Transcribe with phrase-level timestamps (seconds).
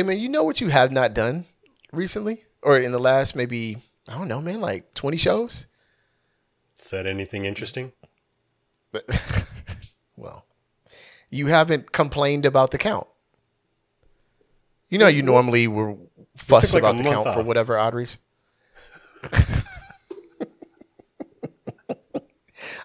[0.00, 1.44] Hey man, you know what you have not done
[1.92, 3.76] recently, or in the last maybe
[4.08, 5.66] I don't know, man, like twenty shows.
[6.78, 7.92] Said anything interesting?
[8.92, 9.04] But
[10.16, 10.46] well,
[11.28, 13.08] you haven't complained about the count.
[14.88, 15.96] You know, you normally were
[16.34, 18.18] fuss like about the count for whatever reason.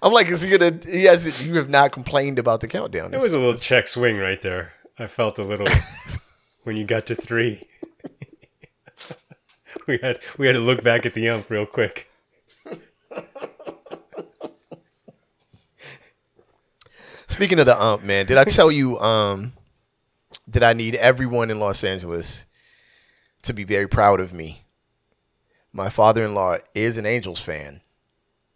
[0.02, 0.78] I'm like, is he gonna?
[0.86, 1.42] He has.
[1.42, 3.14] You have not complained about the countdown.
[3.14, 4.74] It was a little check swing right there.
[5.00, 5.68] I felt a little
[6.66, 7.62] when you got to three.
[9.88, 12.10] we had we had to look back at the ump real quick.
[17.28, 19.54] Speaking of the ump, man, did I tell you um
[20.48, 22.46] that I need everyone in Los Angeles
[23.44, 24.64] to be very proud of me?
[25.72, 27.82] My father-in-law is an Angels fan,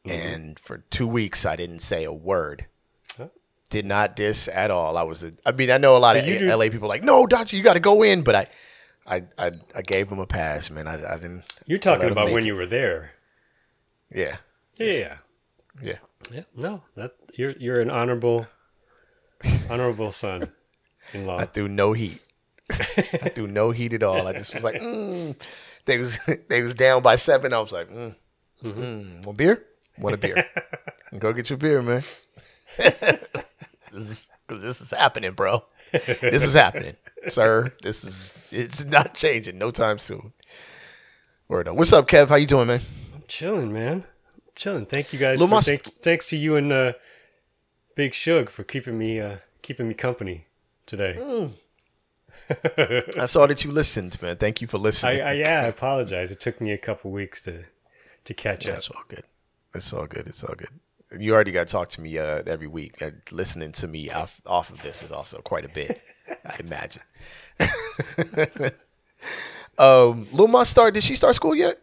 [0.06, 2.66] and for two weeks I didn't say a word.
[3.70, 4.98] Did not diss at all.
[4.98, 5.32] I was a.
[5.46, 7.62] I mean, I know a lot So of do- LA people like, no, doctor, you
[7.62, 8.48] got to go in, but I,
[9.06, 10.88] I, I, I gave him a pass, man.
[10.88, 11.44] I, I didn't.
[11.68, 12.48] You're talking about when it.
[12.48, 13.12] you were there.
[14.14, 14.38] Yeah,
[14.80, 15.18] Yeah,
[15.84, 15.98] yeah,
[16.32, 16.42] yeah.
[16.56, 18.48] No, that you're you're an honorable,
[19.70, 20.52] honorable son
[21.14, 21.38] in law.
[21.38, 22.22] I threw no heat.
[22.72, 24.28] I threw no heat at all.
[24.28, 25.36] I just was like, mm.
[25.86, 26.18] they was
[26.50, 27.54] they was down by seven.
[27.54, 28.16] I was like, mm.
[28.64, 29.26] Mm.
[29.26, 29.64] want beer?
[30.00, 30.46] Want a beer?
[31.20, 32.04] Go get your beer, man.
[33.92, 35.64] Because this is happening, bro.
[35.92, 36.96] This is happening,
[37.28, 37.74] sir.
[37.82, 40.34] This is it's not changing no time soon.
[41.48, 41.76] Word up.
[41.76, 42.30] What's up, Kev?
[42.30, 42.82] How you doing, man?
[43.16, 44.04] I'm chilling, man.
[44.36, 44.86] I'm chilling.
[44.86, 45.40] Thank you guys.
[45.40, 46.94] Lil For, thanks to you and uh,
[47.96, 50.46] Big Shug for keeping me uh, keeping me company
[50.86, 51.16] today.
[51.18, 51.52] Mm.
[53.20, 54.38] I saw that you listened, man.
[54.38, 55.22] Thank you for listening.
[55.22, 56.32] I yeah, I apologize.
[56.32, 57.64] It took me a couple weeks to
[58.26, 58.76] to catch up.
[58.76, 59.24] That's all good.
[59.74, 60.28] It's all good.
[60.28, 60.70] It's all good.
[61.18, 63.02] You already got to talk to me uh, every week.
[63.02, 66.02] Uh, listening to me off, off of this is also quite a bit,
[66.46, 67.02] I imagine.
[69.80, 70.94] um, Lil Ma start.
[70.94, 71.80] Did she start school yet?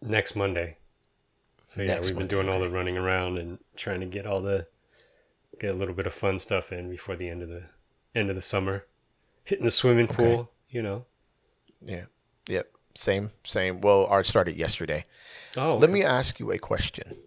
[0.00, 0.78] Next Monday.
[1.66, 4.40] So yeah, Next we've been doing all the running around and trying to get all
[4.40, 4.66] the
[5.58, 7.64] get a little bit of fun stuff in before the end of the
[8.14, 8.86] end of the summer.
[9.44, 11.04] Hitting the swimming pool, you know.
[11.82, 12.04] Yeah.
[12.48, 12.70] Yep.
[12.94, 13.32] Same.
[13.44, 13.80] Same.
[13.80, 15.04] Well, ours started yesterday.
[15.56, 17.18] Oh, Let me ask you a question.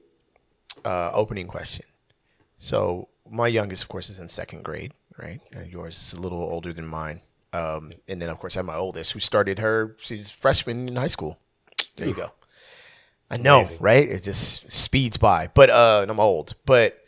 [0.88, 1.86] Uh, opening question.
[2.60, 5.42] So my youngest, of course, is in second grade, right?
[5.52, 7.22] And yours is a little older than mine.
[7.52, 9.98] Um, and then, of course, I have my oldest, who started her.
[10.00, 11.38] She's freshman in high school.
[11.98, 12.32] There you go.
[13.30, 13.78] I know, Amazing.
[13.82, 14.10] right?
[14.10, 15.50] It just speeds by.
[15.54, 16.56] But uh, I'm old.
[16.66, 17.04] But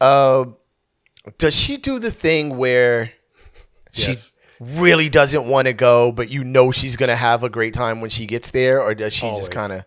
[0.00, 0.46] uh,
[1.36, 3.12] does she do the thing where
[3.92, 4.16] she
[4.58, 8.08] really doesn't want to go, but you know she's gonna have a great time when
[8.10, 9.40] she gets there, or does she Always.
[9.40, 9.84] just kind of?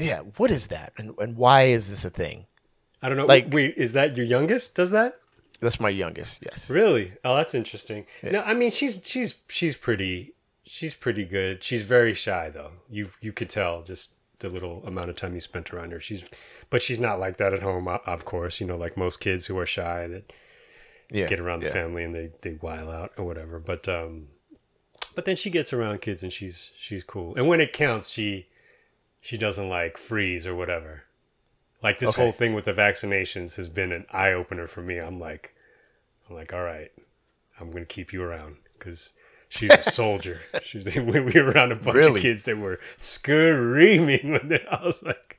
[0.00, 2.46] Yeah, what is that, and and why is this a thing?
[3.02, 3.26] I don't know.
[3.26, 4.74] like- wait, is that your youngest?
[4.74, 5.16] Does that?
[5.60, 6.38] That's my youngest.
[6.42, 6.70] Yes.
[6.70, 7.12] Really?
[7.24, 8.06] Oh, that's interesting.
[8.22, 10.32] No, I mean she's she's she's pretty
[10.64, 11.62] she's pretty good.
[11.62, 12.72] She's very shy though.
[12.88, 16.00] You you could tell just the little amount of time you spent around her.
[16.00, 16.24] She's
[16.70, 18.58] but she's not like that at home, of course.
[18.60, 20.32] You know, like most kids who are shy that
[21.10, 21.26] Yeah.
[21.26, 21.72] get around the yeah.
[21.74, 23.58] family and they they while out or whatever.
[23.58, 24.28] But um,
[25.14, 27.34] but then she gets around kids and she's she's cool.
[27.36, 28.46] And when it counts, she
[29.20, 31.02] she doesn't like freeze or whatever.
[31.82, 32.22] Like this Okay.
[32.22, 34.98] whole thing with the vaccinations has been an eye opener for me.
[34.98, 35.54] I'm like,
[36.28, 36.90] I'm like, all right,
[37.58, 39.10] I'm gonna keep you around because
[39.48, 40.40] she's a soldier.
[40.62, 42.20] she's we we were around a bunch Really?
[42.20, 45.38] of kids that were screaming when they, I was like,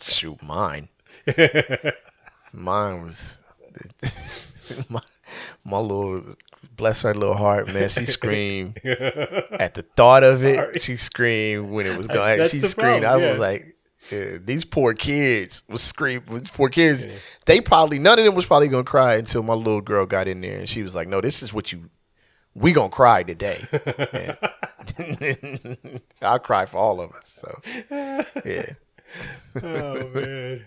[0.00, 0.88] Shoot, mine.
[2.52, 3.38] Mine was
[4.88, 5.00] my,
[5.64, 6.34] my little
[6.76, 7.88] bless her little heart, man.
[7.88, 10.56] She screamed at the thought of it.
[10.56, 10.78] Sorry.
[10.78, 12.38] She screamed when it was going.
[12.38, 13.02] That's She screamed.
[13.02, 13.76] problem, I was like,
[14.10, 16.44] yeah, these poor kids was screaming.
[16.52, 17.06] Poor kids.
[17.46, 20.40] They probably none of them was probably gonna cry until my little girl got in
[20.40, 21.88] there and she was like, "No, this is what you.
[22.54, 23.64] We gonna cry today.
[26.22, 27.28] I'll cry for all of us.
[27.40, 27.60] So
[28.44, 28.72] yeah,
[29.62, 30.66] oh man.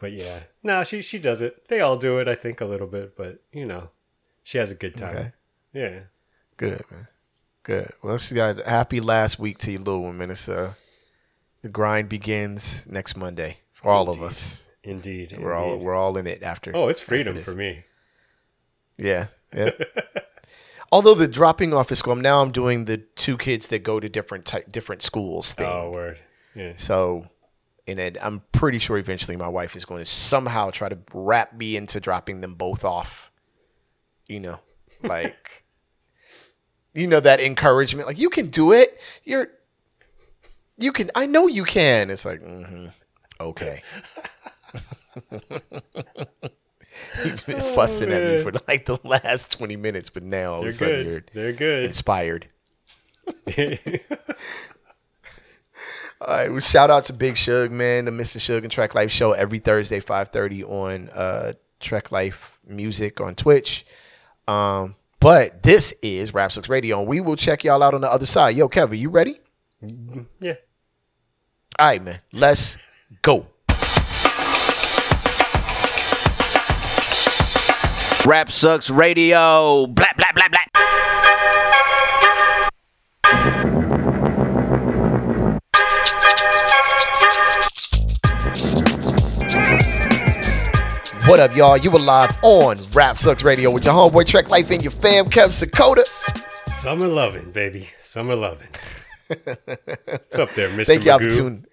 [0.00, 1.68] But yeah, no, she she does it.
[1.68, 3.16] They all do it, I think, a little bit.
[3.16, 3.88] But you know,
[4.42, 5.16] she has a good time.
[5.16, 5.32] Okay.
[5.72, 6.00] Yeah.
[6.56, 7.08] good man,
[7.62, 7.92] good.
[8.02, 10.18] Well, she got a happy last week to you, little woman.
[10.18, 10.30] man.
[10.30, 10.74] It's uh,
[11.62, 14.66] the grind begins next Monday for all of us.
[14.84, 15.36] Indeed.
[15.38, 16.72] We're all we're all in it after.
[16.74, 17.84] Oh, it's freedom for me.
[18.98, 19.70] Yeah, yeah.
[20.92, 24.08] Although the dropping off at school, now I'm doing the two kids that go to
[24.10, 25.66] different type, different schools thing.
[25.66, 26.18] Oh, word.
[26.54, 26.74] Yeah.
[26.76, 27.24] So,
[27.86, 31.54] and then I'm pretty sure eventually my wife is going to somehow try to wrap
[31.54, 33.31] me into dropping them both off.
[34.32, 34.58] You know,
[35.02, 35.62] like,
[36.94, 38.08] you know, that encouragement.
[38.08, 38.98] Like, you can do it.
[39.24, 39.48] You're,
[40.78, 42.08] you can, I know you can.
[42.08, 42.86] It's like, mm-hmm.
[43.38, 43.82] Okay.
[47.22, 50.58] He's been fussing at me Oh, for like the last 20 minutes, but now all
[50.58, 51.30] of They're a sudden good.
[51.34, 51.84] you're They're good.
[51.84, 52.46] inspired.
[56.20, 58.40] All right, shout out to Big Shug, man, the Mr.
[58.40, 63.84] Shug and Trek Life show every Thursday, 5.30 on uh, Trek Life Music on Twitch.
[64.48, 68.10] Um, but this is Rap Sucks Radio, and we will check y'all out on the
[68.10, 68.56] other side.
[68.56, 69.40] Yo, Kevin, you ready?
[70.40, 70.54] yeah.
[71.78, 72.76] All right, man, let's
[73.22, 73.46] go.
[78.24, 79.86] Rap Sucks Radio.
[79.86, 80.62] Blah, blah, blah, blah.
[91.28, 91.76] What up, y'all?
[91.76, 95.26] You were live on Rap Sucks Radio with your homeboy Trek Life and your fam,
[95.26, 96.04] Kev Sakota.
[96.80, 97.88] Summer loving, baby.
[98.02, 98.66] Summer loving.
[99.28, 100.86] What's up there, Mr.
[100.86, 101.64] Thank y'all for tuning.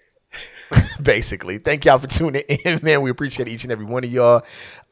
[1.02, 3.02] Basically, thank y'all for tuning in, man.
[3.02, 4.44] We appreciate each and every one of y'all.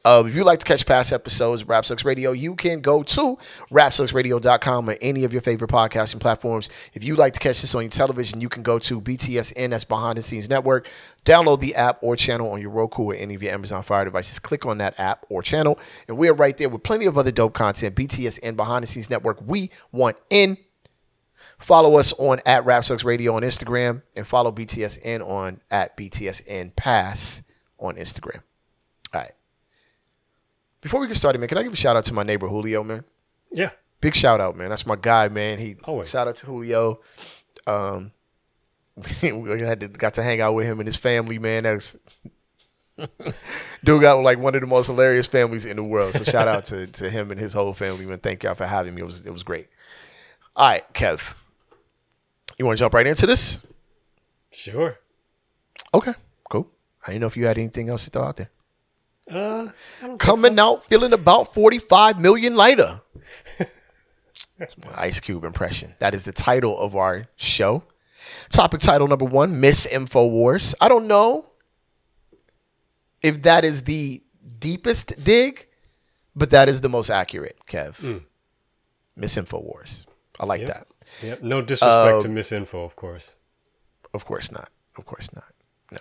[0.04, 3.02] Uh, if you'd like to catch past episodes of Rap Sucks Radio, you can go
[3.02, 3.36] to
[3.70, 6.70] rapsucksradio.com or any of your favorite podcasting platforms.
[6.94, 9.84] If you'd like to catch this on your television, you can go to BTSN, that's
[9.84, 10.88] Behind the Scenes Network.
[11.24, 14.38] Download the app or channel on your Roku or any of your Amazon Fire devices.
[14.38, 17.54] Click on that app or channel, and we're right there with plenty of other dope
[17.54, 17.94] content.
[17.94, 20.56] BTSN, Behind the Scenes Network, we want in.
[21.58, 26.74] Follow us on at Rap Sucks Radio on Instagram and follow BTSN on at BTSN
[26.76, 27.42] Pass
[27.78, 28.42] on Instagram.
[29.12, 29.32] All right.
[30.80, 32.84] Before we get started, man, can I give a shout out to my neighbor Julio,
[32.84, 33.04] man?
[33.52, 33.70] Yeah.
[34.00, 34.68] Big shout out, man.
[34.68, 35.58] That's my guy, man.
[35.58, 36.08] He Always.
[36.10, 37.00] shout out to Julio.
[37.66, 38.12] Um,
[39.22, 41.64] we had to, got to hang out with him and his family, man.
[41.64, 41.96] That's
[43.84, 46.14] dude got like one of the most hilarious families in the world.
[46.14, 48.18] So shout out to, to him and his whole family, man.
[48.18, 49.02] Thank y'all for having me.
[49.02, 49.68] It was it was great.
[50.54, 51.34] All right, Kev.
[52.58, 53.58] You want to jump right into this?
[54.50, 54.98] Sure.
[55.94, 56.12] Okay,
[56.50, 56.68] cool.
[57.06, 58.50] I didn't know if you had anything else to throw out there.
[59.30, 59.68] Uh,
[60.18, 63.00] Coming out feeling about 45 million lighter.
[64.58, 65.94] That's my Ice Cube impression.
[66.00, 67.84] That is the title of our show.
[68.50, 70.74] Topic title number one Miss Infowars.
[70.80, 71.46] I don't know
[73.22, 74.22] if that is the
[74.58, 75.66] deepest dig,
[76.34, 78.22] but that is the most accurate, Kev.
[79.14, 80.04] Miss Infowars.
[80.40, 80.68] I like Yep.
[80.68, 80.86] that.
[81.22, 81.42] Yep.
[81.42, 83.34] No disrespect to Um, misinfo, of course.
[84.14, 84.70] Of course not.
[84.96, 85.52] Of course not.
[85.92, 85.98] No.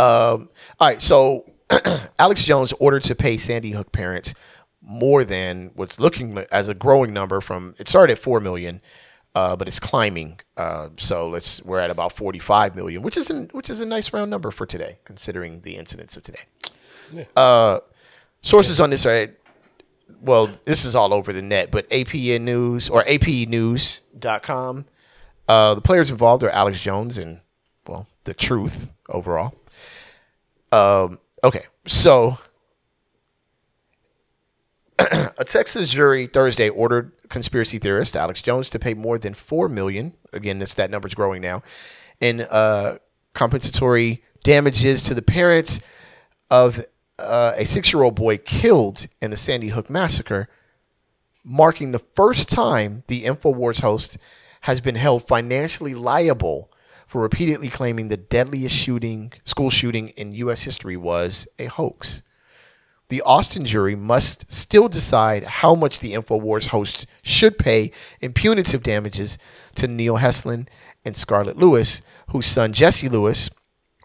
[0.00, 0.48] Um,
[0.80, 1.02] all right.
[1.02, 1.50] So
[2.18, 4.34] Alex Jones ordered to pay Sandy Hook parents
[4.82, 8.82] more than what's looking as a growing number from it started at four million,
[9.34, 10.40] uh, but it's climbing.
[10.56, 13.86] Uh, so let's we're at about forty five million, which is an, which is a
[13.86, 16.42] nice round number for today, considering the incidents of today.
[17.12, 17.24] Yeah.
[17.36, 17.80] Uh,
[18.42, 19.28] sources on this are
[20.24, 24.86] well, this is all over the net, but APN News or APnews.com.
[25.46, 27.40] Uh, the players involved are Alex Jones and,
[27.86, 29.54] well, the truth overall.
[30.72, 32.38] Um, okay, so
[34.98, 40.14] a Texas jury Thursday ordered conspiracy theorist Alex Jones to pay more than four million.
[40.32, 41.62] Again, this that number's growing now,
[42.20, 42.98] in uh,
[43.34, 45.80] compensatory damages to the parents
[46.50, 46.84] of
[47.18, 50.48] uh, a six-year-old boy killed in the Sandy Hook massacre,
[51.44, 54.18] marking the first time the Infowars host
[54.62, 56.70] has been held financially liable
[57.06, 60.62] for repeatedly claiming the deadliest shooting, school shooting in U.S.
[60.62, 62.22] history was a hoax.
[63.08, 68.82] The Austin jury must still decide how much the InfoWars host should pay in punitive
[68.82, 69.36] damages
[69.74, 70.66] to Neil Heslin
[71.04, 73.50] and Scarlett Lewis, whose son Jesse Lewis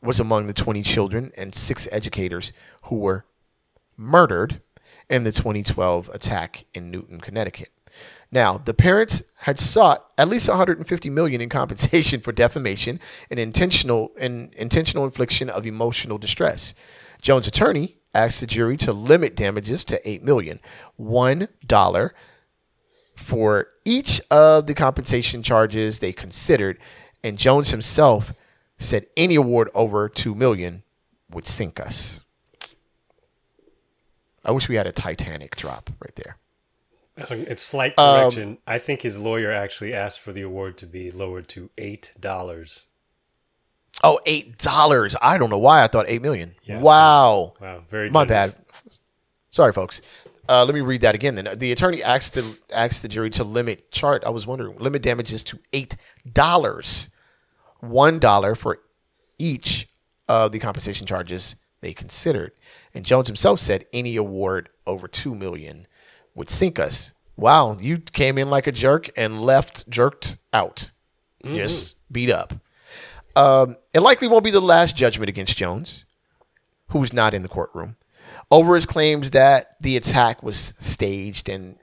[0.02, 2.54] was among the 20 children and six educators
[2.84, 3.26] who were
[3.98, 4.62] murdered
[5.10, 7.70] in the 2012 attack in Newtown, Connecticut.
[8.32, 14.12] Now, the parents had sought at least 150 million in compensation for defamation and intentional
[14.20, 16.74] and intentional infliction of emotional distress.
[17.22, 20.60] Jones' attorney asked the jury to limit damages to 8 million,
[20.96, 22.14] one dollar
[23.16, 26.80] for each of the compensation charges they considered,
[27.24, 28.34] and Jones himself
[28.80, 30.84] said any award over 2 million
[31.30, 32.22] would sink us.
[34.44, 36.38] I wish we had a Titanic drop right there.
[37.20, 38.58] Uh, It's slight Um, correction.
[38.66, 42.86] I think his lawyer actually asked for the award to be lowered to eight dollars.
[44.04, 45.16] Oh, eight dollars.
[45.22, 46.56] I don't know why I thought eight million.
[46.64, 46.80] Yeah.
[46.80, 47.54] wow.
[47.60, 48.54] Wow, very My generous.
[48.54, 48.66] bad.
[49.52, 50.02] Sorry, folks.
[50.48, 51.36] Uh, let me read that again.
[51.36, 54.24] Then the attorney asked the asked the jury to limit chart.
[54.26, 55.96] I was wondering limit damages to eight
[56.32, 57.10] dollars,
[57.80, 58.80] one dollar for
[59.38, 59.88] each
[60.28, 62.52] of the compensation charges they considered.
[62.94, 65.88] And Jones himself said any award over two million
[66.36, 67.12] would sink us.
[67.38, 70.92] Wow, you came in like a jerk and left jerked out,
[71.46, 72.54] just beat up.
[73.36, 76.04] Um, it likely won't be the last judgment against Jones,
[76.90, 77.96] who's not in the courtroom.
[78.52, 81.78] over his claims that the attack was staged and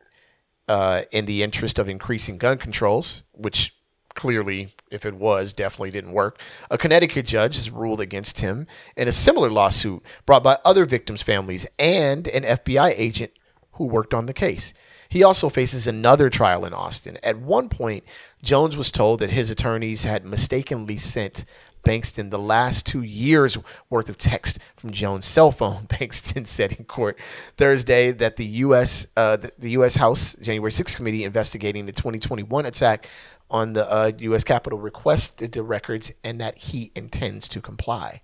[0.69, 3.75] uh, in the interest of increasing gun controls, which
[4.17, 6.41] clearly, if it was, definitely didn't work.
[6.71, 11.23] A Connecticut judge has ruled against him in a similar lawsuit brought by other victims'
[11.23, 13.33] families and an FBI agent
[13.73, 14.75] who worked on the case.
[15.09, 17.19] He also faces another trial in Austin.
[17.23, 18.05] At one point,
[18.43, 21.45] Jones was told that his attorneys had mistakenly sent
[21.87, 23.57] Bankston the last two years
[23.89, 25.87] worth of text from Jones' cell phone.
[25.87, 27.19] Bankston said in court
[27.57, 29.07] Thursday that the U.S.
[29.17, 29.95] Uh, the, the U.S.
[29.95, 33.09] House January 6th committee investigating the 2021 attack
[33.51, 34.45] on the uh, U.S.
[34.45, 38.23] Capitol requested the records and that he intends to comply.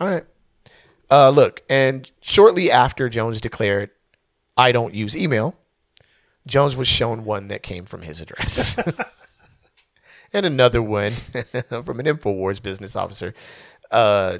[0.00, 0.24] All right.
[1.10, 3.90] Uh, look, and shortly after Jones declared,
[4.56, 5.54] I don't use email,
[6.46, 8.78] Jones was shown one that came from his address.
[10.32, 11.12] and another one
[11.70, 13.34] from an InfoWars business officer
[13.90, 14.38] uh,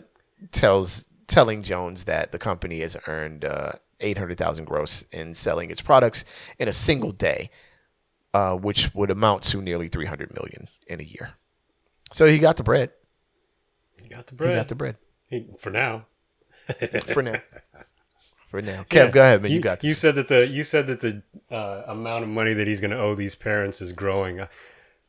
[0.50, 6.24] tells telling Jones that the company has earned uh, 800,000 gross in selling its products
[6.58, 7.50] in a single day,
[8.34, 11.30] uh, which would amount to nearly 300 million in a year.
[12.12, 12.90] So he got the bread.
[14.02, 14.50] You got the bread.
[14.50, 14.96] He got the bread
[15.28, 16.06] He- for now.
[17.06, 17.40] for now.
[18.48, 19.50] For now, Kev, go ahead, man.
[19.50, 19.88] You, got this.
[19.88, 22.90] You said that the you said that the uh, amount of money that he's going
[22.90, 24.42] to owe these parents is growing.
[24.42, 24.48] I,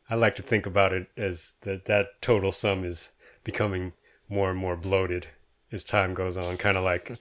[0.10, 3.10] I like to think about it as that that total sum is
[3.44, 3.92] becoming
[4.30, 5.28] more and more bloated
[5.74, 7.18] as time goes on, kind of like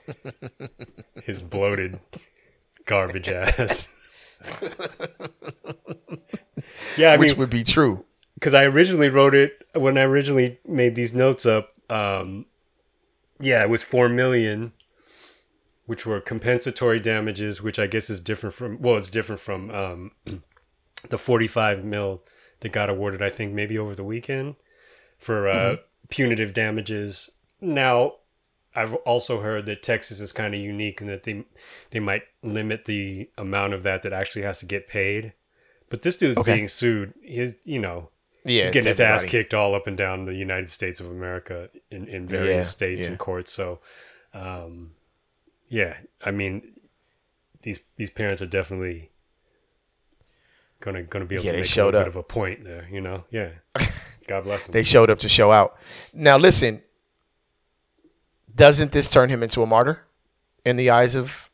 [1.25, 1.99] his bloated
[2.87, 3.88] garbage ass.
[6.96, 8.04] yeah, I which mean, would be true.
[8.34, 11.70] because I originally wrote it when I originally made these notes up.
[11.90, 12.46] Um,
[13.40, 14.72] yeah, it was four million,
[15.87, 18.80] which were compensatory damages, which I guess is different from.
[18.80, 20.11] Well, it's different from um,
[21.08, 22.22] the forty-five mil
[22.61, 23.22] that got awarded.
[23.22, 24.56] I think maybe over the weekend
[25.18, 25.76] for uh,
[26.08, 27.30] punitive damages.
[27.61, 28.14] Now,
[28.75, 31.45] I've also heard that Texas is kind of unique and that they
[31.91, 35.33] they might limit the amount of that that actually has to get paid.
[35.91, 36.55] But this dude's Okay.
[36.55, 37.12] being sued.
[37.23, 38.09] He's you know
[38.45, 41.69] Yeah, he's getting his ass kicked all up and down the United States of America
[41.91, 43.09] in, in various Yeah, states yeah.
[43.09, 43.52] and courts.
[43.52, 43.81] So,
[44.33, 44.93] um,
[45.69, 46.73] yeah, I mean,
[47.62, 49.11] these these parents are definitely
[50.81, 52.05] gonna gonna be able Yeah, to make a showed up.
[52.07, 52.88] bit of a point there.
[52.91, 53.50] You know, yeah.
[54.26, 54.73] God bless them.
[54.73, 55.76] They showed up to show out.
[56.14, 56.83] Now, listen,
[58.54, 60.04] doesn't this turn him into a martyr
[60.64, 61.50] in the eyes of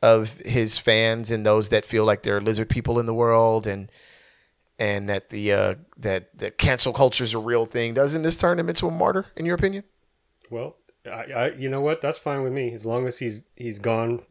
[0.00, 3.66] of his fans and those that feel like there are lizard people in the world
[3.66, 3.90] and
[4.78, 7.94] and that the uh, that that cancel culture is a real thing?
[7.94, 9.84] Doesn't this turn him into a martyr in your opinion?
[10.50, 12.00] Well, I, I, you know what?
[12.00, 14.22] That's fine with me as long as he's he's gone,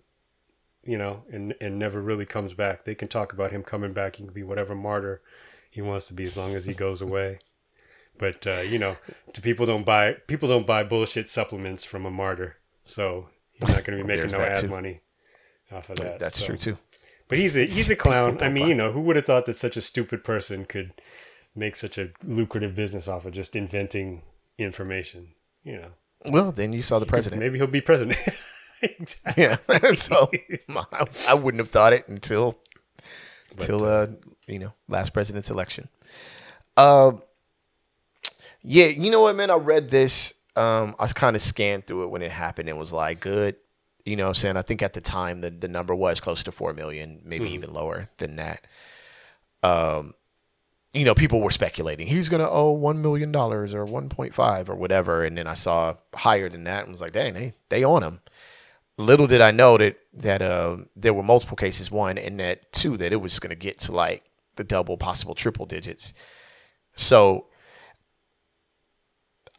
[0.83, 2.85] you know, and and never really comes back.
[2.85, 4.15] They can talk about him coming back.
[4.15, 5.21] He can be whatever martyr
[5.69, 7.39] he wants to be as long as he goes away.
[8.17, 8.97] But uh, you know,
[9.33, 13.83] to people don't buy people don't buy bullshit supplements from a martyr, so he's not
[13.83, 14.67] going to be making no ad too.
[14.67, 15.01] money
[15.71, 16.19] off of that.
[16.19, 16.47] That's so.
[16.47, 16.77] true too.
[17.27, 18.37] But he's a he's a clown.
[18.41, 20.93] I mean, buy- you know, who would have thought that such a stupid person could
[21.55, 24.21] make such a lucrative business off of just inventing
[24.57, 25.29] information?
[25.63, 25.87] You know.
[26.29, 27.39] Well, then you saw the president.
[27.39, 28.17] Maybe he'll be president.
[28.81, 29.43] exactly.
[29.43, 29.57] Yeah.
[29.93, 30.29] so
[30.69, 32.57] I, I wouldn't have thought it until
[33.51, 34.07] until uh,
[34.47, 35.87] you know last president's election.
[36.75, 37.13] Uh,
[38.69, 39.49] yeah, you know what, man?
[39.49, 40.33] I read this.
[40.57, 43.55] Um, I was kind of scanned through it when it happened and was like, good.
[44.03, 46.43] You know, what I'm saying I think at the time the the number was close
[46.43, 48.61] to four million, maybe even lower than that.
[49.63, 50.13] Um,
[50.93, 54.33] you know, people were speculating he's going to owe one million dollars or one point
[54.33, 57.53] five or whatever, and then I saw higher than that and was like, dang, they
[57.69, 58.21] they on him.
[58.97, 61.91] Little did I know that that uh, there were multiple cases.
[61.91, 64.23] One, and that two, that it was going to get to like
[64.55, 66.13] the double, possible triple digits.
[66.95, 67.45] So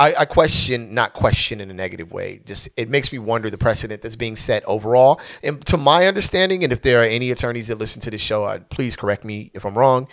[0.01, 2.41] I, I question, not question in a negative way.
[2.45, 5.21] Just it makes me wonder the precedent that's being set overall.
[5.43, 8.45] And to my understanding, and if there are any attorneys that listen to this show,
[8.45, 10.07] i please correct me if I'm wrong.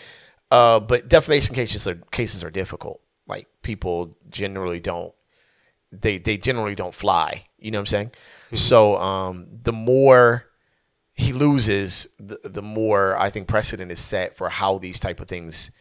[0.49, 3.01] Uh, but defamation cases are cases are difficult.
[3.27, 5.13] Like people generally don't
[5.91, 7.45] they they generally don't fly.
[7.57, 8.11] You know what I'm saying?
[8.53, 10.45] So um, the more
[11.13, 15.27] he loses, the, the more I think precedent is set for how these type of
[15.27, 15.71] things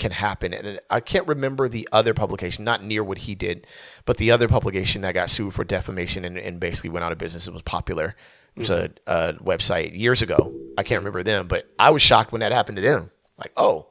[0.00, 0.52] can happen.
[0.52, 3.66] And I can't remember the other publication, not near what he did,
[4.04, 7.18] but the other publication that got sued for defamation and, and basically went out of
[7.18, 7.46] business.
[7.46, 8.16] It was popular.
[8.56, 10.52] It was a, a website years ago.
[10.76, 13.10] I can't remember them, but I was shocked when that happened to them.
[13.38, 13.86] Like, oh,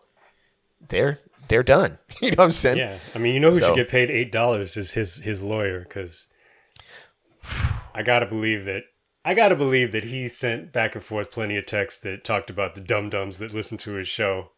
[0.89, 1.97] they're they're done.
[2.21, 2.77] you know what I'm saying?
[2.77, 5.41] Yeah, I mean, you know who So- should get paid eight dollars is his his
[5.41, 6.27] lawyer because
[7.93, 8.83] I gotta believe that
[9.25, 12.75] I gotta believe that he sent back and forth plenty of texts that talked about
[12.75, 14.51] the dum dums that listened to his show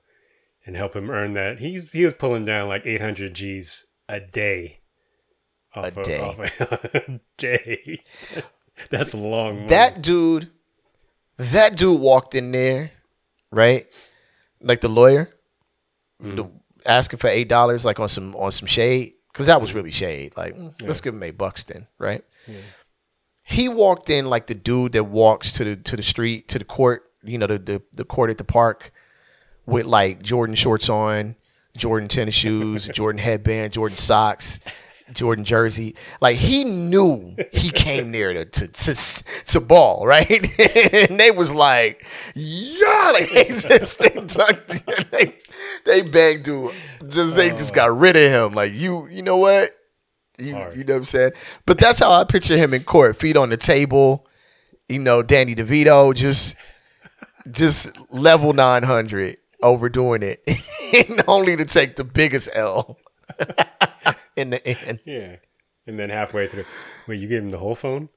[0.66, 1.60] and help him earn that.
[1.60, 4.80] He's he was pulling down like eight hundred G's a day.
[5.76, 6.20] Off A of- day.
[6.20, 6.40] off
[6.96, 8.02] a day.
[8.90, 9.68] That's a long.
[9.68, 10.50] That dude,
[11.38, 12.92] that dude walked in there,
[13.52, 13.88] right?
[14.60, 15.30] Like the lawyer,
[16.20, 16.46] the,
[16.86, 20.34] asking for eight dollars, like on some on some shade, because that was really shade.
[20.36, 22.24] Like, mm, let's give him eight bucks then, right?
[23.44, 26.66] He walked in like the dude that walks to the to the street to the
[26.66, 28.92] court, you know, the the, the court at the park,
[29.66, 31.36] with like Jordan shorts on,
[31.78, 34.60] Jordan tennis shoes, Jordan headband, Jordan socks.
[35.14, 40.30] Jordan jersey, like he knew he came there to to to, to ball, right?
[40.94, 44.10] and they was like, yeah, like they just they,
[45.12, 45.36] they
[45.86, 46.72] they banged dude,
[47.10, 48.54] just they just got rid of him.
[48.54, 49.76] Like you, you know what?
[50.38, 50.76] You, Hard.
[50.76, 51.32] you know what I'm saying?
[51.66, 54.26] But that's how I picture him in court, feet on the table.
[54.90, 56.56] You know, Danny DeVito just
[57.52, 60.44] just level 900, overdoing it,
[61.10, 62.98] and only to take the biggest L
[64.36, 65.00] in the end.
[65.06, 65.38] Yeah.
[65.88, 66.66] And then halfway through,
[67.08, 68.10] wait, you gave him the whole phone?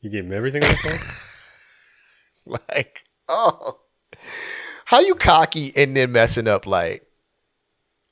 [0.00, 0.98] You gave him everything on the phone?
[2.68, 3.80] Like, oh,
[4.84, 6.64] how you cocky and then messing up?
[6.64, 7.02] Like,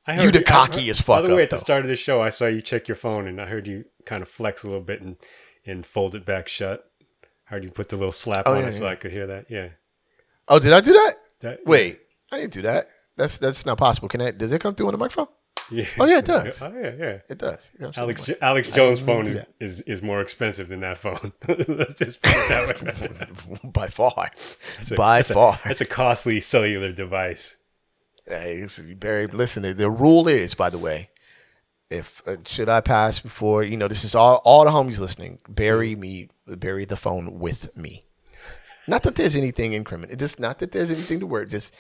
[0.09, 1.61] I You the I cocky as fuck By the way, up, at the though.
[1.61, 4.23] start of the show, I saw you check your phone, and I heard you kind
[4.23, 5.17] of flex a little bit and
[5.65, 6.91] and fold it back shut.
[7.23, 8.87] I heard you put the little slap Oh, on yeah, it so.
[8.89, 9.47] I could hear that.
[9.49, 9.69] Yeah.
[10.49, 11.15] oh, did I do that?
[11.43, 12.01] That, Wait,
[12.33, 12.89] I didn't do that.
[13.17, 14.09] That's that's not possible.
[14.09, 14.39] Can that?
[14.39, 15.29] Does it come through on the microphone?
[15.71, 15.87] Yeah.
[15.99, 16.61] Oh, yeah, it does.
[16.61, 17.19] Oh yeah, yeah.
[17.29, 17.71] It does.
[17.79, 18.27] You're absolutely Alex.
[18.27, 21.33] Jo- Alex Jones' phone is, is is more expensive than that phone.
[21.49, 23.71] Let's just put it that way.
[23.71, 24.31] by far,
[24.81, 25.59] It's a- by a- far.
[25.65, 27.57] It's a costly cellular device.
[28.27, 28.67] Hey,
[28.97, 29.63] Barry, listen.
[29.63, 31.11] The, the rule is, by the way,
[31.91, 35.39] if uh, should I pass before you know, this is all all the homies listening.
[35.49, 38.05] Bury me, bury the phone with me.
[38.87, 40.19] Not that there's anything incriminating.
[40.19, 41.47] Just not that there's anything to worry.
[41.47, 41.75] Just,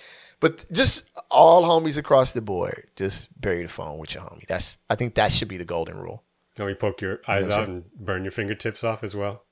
[0.44, 2.90] but just all homies across the board.
[2.96, 4.46] Just bury the phone with your homie.
[4.46, 6.22] That's I think that should be the golden rule.
[6.58, 9.44] We poke your eyes what I'm out and burn your fingertips off as well?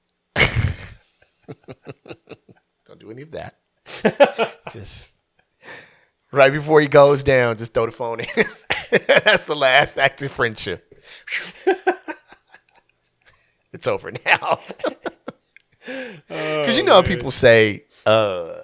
[0.34, 0.58] Don't
[2.98, 3.60] do any of that.
[4.72, 5.10] just
[6.32, 8.26] right before he goes down, just throw the phone in.
[8.90, 11.00] That's the last act of friendship.
[13.72, 14.58] it's over now.
[15.86, 18.62] Because you know how people say, uh,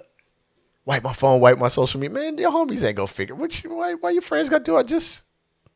[0.87, 2.15] wipe my phone, wipe my social media.
[2.15, 3.35] Man, your homies ain't gonna figure.
[3.35, 5.23] What you, why, why your friends gotta do I Just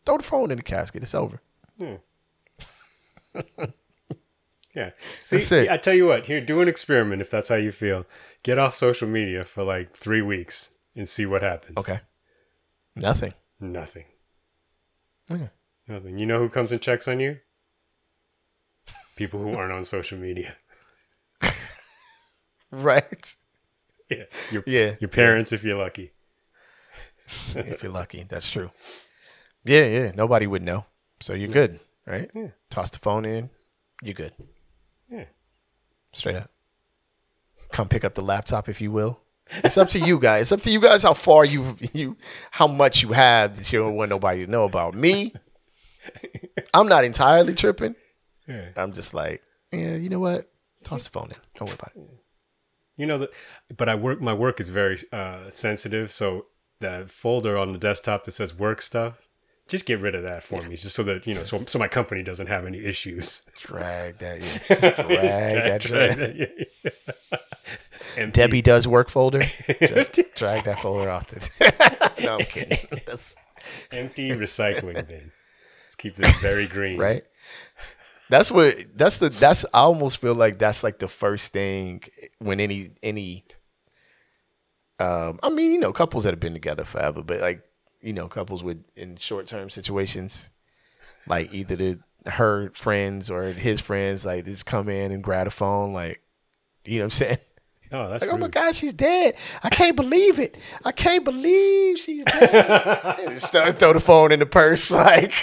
[0.06, 1.04] throw the phone in the casket.
[1.04, 1.39] It's over.
[1.78, 1.97] Yeah.
[4.74, 4.91] Yeah.
[5.21, 5.67] See.
[5.69, 8.06] I tell you what, here, do an experiment if that's how you feel.
[8.41, 11.76] Get off social media for like three weeks and see what happens.
[11.76, 12.00] Okay.
[12.95, 13.34] Nothing.
[13.60, 14.06] Nothing.
[15.30, 15.50] Yeah.
[15.89, 16.17] Nothing.
[16.17, 17.39] You know who comes and checks on you?
[19.17, 20.56] People who aren't on social media.
[22.71, 23.36] Right.
[24.17, 24.24] Yeah.
[24.52, 24.95] Your, Yeah.
[25.00, 26.12] your parents, if you're lucky.
[27.56, 28.26] if you're lucky.
[28.28, 28.69] That's true.
[29.63, 30.12] Yeah, yeah.
[30.15, 30.86] Nobody would know.
[31.21, 32.30] So you're good, right?
[32.36, 32.50] Yeah.
[32.69, 33.50] Toss the phone in.
[34.04, 34.34] You're good.
[35.10, 35.26] Yeah.
[36.13, 36.50] Straight up.
[37.71, 39.21] Come pick up the laptop if you will.
[39.63, 40.43] It's up to you guys.
[40.43, 42.17] It's up to you guys how far you you
[42.52, 44.93] how much you have that you don't want nobody to know about.
[44.95, 45.34] Me,
[46.74, 47.95] I'm not entirely tripping.
[48.47, 48.69] Yeah.
[48.76, 50.50] I'm just like, yeah, you know what?
[50.84, 51.38] Toss the phone in.
[51.56, 52.21] Don't worry about it.
[53.02, 53.32] You know that,
[53.76, 54.22] but I work.
[54.22, 56.46] My work is very uh, sensitive, so
[56.82, 59.16] the folder on the desktop that says work stuff,
[59.68, 61.88] just get rid of that for me, just so that you know, so so my
[61.88, 63.42] company doesn't have any issues.
[63.58, 64.42] Drag that.
[64.44, 64.58] Yeah.
[64.68, 65.82] Just drag that.
[65.82, 66.52] Drag.
[68.18, 68.40] Empty.
[68.40, 69.44] Debbie does work folder.
[69.80, 71.28] Drag, drag that folder off.
[71.28, 72.88] The no, I'm kidding.
[73.92, 75.32] Empty recycling bin.
[75.86, 77.00] Let's keep this very green.
[77.00, 77.24] right.
[78.32, 78.76] That's what.
[78.96, 79.30] That's the.
[79.30, 79.65] That's.
[79.74, 82.02] I almost feel like that's like the first thing
[82.39, 83.44] when any any.
[85.00, 87.62] Um, I mean, you know, couples that have been together forever, but like,
[88.02, 90.50] you know, couples with in short term situations,
[91.28, 95.50] like either the her friends or his friends, like just come in and grab a
[95.50, 96.22] phone, like,
[96.86, 97.38] you know what I'm saying?
[97.94, 98.48] Oh, that's Like, oh my.
[98.48, 99.36] God, she's dead.
[99.63, 100.56] I can't believe it.
[100.86, 103.20] I can't believe she's dead.
[103.20, 105.34] and throw, throw the phone in the purse, like,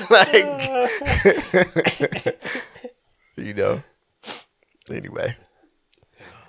[0.10, 0.44] like,
[3.36, 3.82] you know.
[4.90, 5.34] Anyway,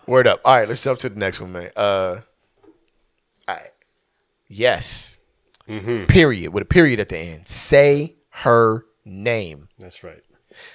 [0.08, 0.42] word up.
[0.44, 1.72] All right, let's jump to the next one, man.
[1.76, 2.22] Uh,
[3.48, 3.72] all right.
[4.48, 5.18] Yes.
[5.70, 6.08] Mhm.
[6.08, 6.54] Period.
[6.54, 7.48] With a period at the end.
[7.48, 10.22] Say her name That's right.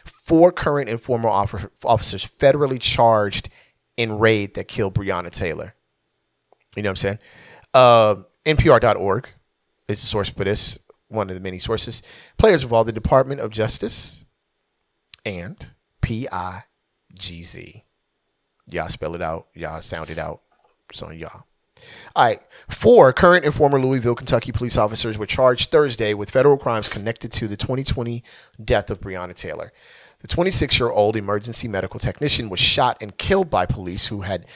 [0.04, 3.50] four current and former officers federally charged
[3.96, 5.74] in raid that killed Breonna Taylor.
[6.76, 7.18] You know what I'm saying?
[7.74, 8.14] Uh,
[8.46, 9.28] NPR.org
[9.88, 10.78] is the source for this,
[11.10, 12.02] one of the many sources.
[12.38, 14.24] Players involved the Department of Justice
[15.24, 17.82] and PIGZ.
[18.68, 19.48] Y'all spell it out.
[19.54, 20.40] Y'all sound it out.
[21.02, 21.44] On y'all.
[22.16, 22.40] All right.
[22.68, 27.30] Four current and former Louisville, Kentucky police officers were charged Thursday with federal crimes connected
[27.32, 28.24] to the 2020
[28.64, 29.72] death of Breonna Taylor.
[30.20, 34.46] The 26 year old emergency medical technician was shot and killed by police who had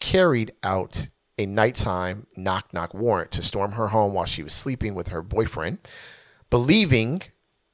[0.00, 4.94] carried out a nighttime knock knock warrant to storm her home while she was sleeping
[4.94, 5.78] with her boyfriend.
[6.50, 7.22] Believing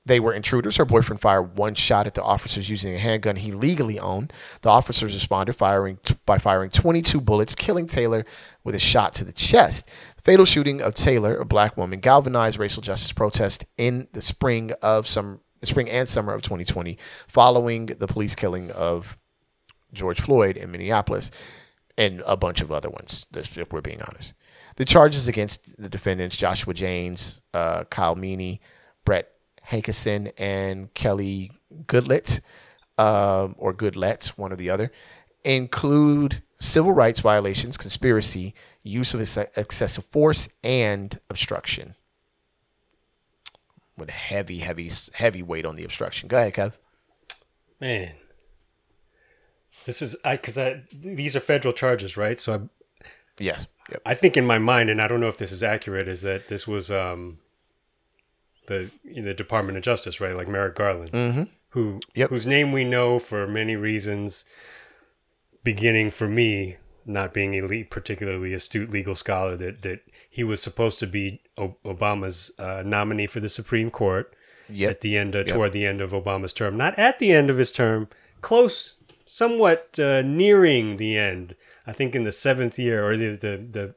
[0.07, 3.53] they were intruders, her boyfriend fired one shot at the officers using a handgun he
[3.53, 4.33] legally owned.
[4.63, 8.25] The officers responded firing by firing 22 bullets, killing Taylor
[8.65, 9.87] with a shot to the chest.
[10.17, 14.73] The fatal shooting of Taylor, a black woman, galvanized racial justice protests in the spring
[14.81, 16.97] of some spring and summer of 2020,
[17.29, 19.19] following the police killing of
[19.93, 21.31] George Floyd in Minneapolis
[22.01, 24.33] and a bunch of other ones, if we're being honest.
[24.77, 28.63] The charges against the defendants, Joshua Jaynes, uh, Kyle Meany,
[29.05, 29.29] Brett
[29.69, 31.53] Hankison, and Kelly
[31.87, 32.41] Goodlett,
[32.97, 34.91] um, or Goodlett, one or the other,
[35.45, 41.97] include civil rights violations, conspiracy, use of ex- excessive force, and obstruction.
[43.99, 46.29] With heavy, heavy, heavy weight on the obstruction.
[46.29, 46.73] Go ahead, Kev.
[47.79, 48.13] Man,
[49.87, 52.41] this is I because I these are federal charges, right?
[52.41, 52.59] So I
[53.39, 53.67] Yes.
[53.91, 54.03] Yep.
[54.05, 56.49] I think in my mind, and I don't know if this is accurate, is that
[56.49, 57.39] this was um
[58.67, 60.37] the the Department of Justice, right?
[60.37, 61.43] Like Merrick Garland, Mm-hmm.
[61.71, 62.31] who Yep.
[62.31, 64.45] whose name we know for many reasons.
[65.63, 70.99] Beginning for me, not being a particularly astute legal scholar, that that he was supposed
[71.01, 74.35] to be o- Obama's uh, nominee for the Supreme Court
[74.71, 74.91] Yep.
[74.91, 75.49] at the end, uh, Yep.
[75.49, 76.79] toward the end of Obama's term.
[76.79, 78.09] Not at the end of his term,
[78.41, 78.95] close,
[79.31, 81.55] somewhat uh, nearing the end.
[81.87, 83.95] I think in the seventh year or the the, the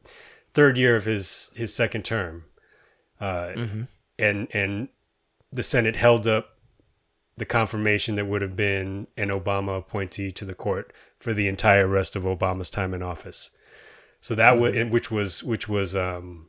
[0.53, 2.45] third year of his his second term,
[3.19, 3.53] uh,
[4.19, 4.89] and and
[5.51, 6.57] the Senate held up
[7.35, 11.87] the confirmation that would have been an Obama appointee to the court for the entire
[11.87, 13.49] rest of Obama's time in office.
[14.21, 16.47] So that was which was which was um,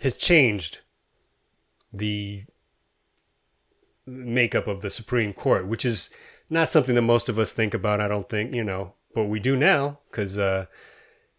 [0.00, 0.78] has changed
[1.92, 2.44] the
[4.06, 6.10] makeup of the Supreme Court, which is
[6.50, 8.00] not something that most of us think about.
[8.00, 10.34] I don't think you know, but we do now because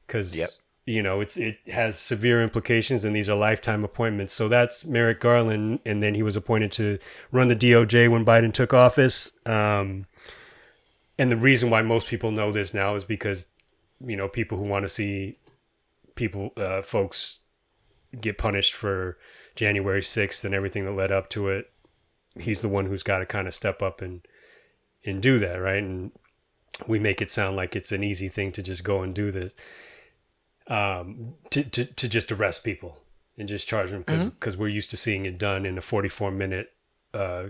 [0.08, 0.50] because Yep.
[0.86, 4.34] you know it's it has severe implications, and these are lifetime appointments.
[4.34, 6.98] So that's Merrick Garland, and then he was appointed to
[7.32, 9.32] run the DOJ when Biden took office.
[9.46, 10.08] Um,
[11.18, 13.46] and the reason why most people know this now is because
[14.04, 15.38] you know people who want to see
[16.16, 17.40] people uh, folks
[18.20, 19.18] get punished for
[19.56, 21.72] January 6th and everything that led up to it
[22.40, 24.22] he's the one who's got to kind of step up and
[25.06, 25.84] and do that right?
[25.84, 26.12] And
[26.88, 29.54] we make it sound like it's an easy thing to just go and do this
[30.68, 33.00] um to to, to just arrest people
[33.38, 36.72] and just charge them because we're used to seeing it done in a 44 minute
[37.14, 37.46] uh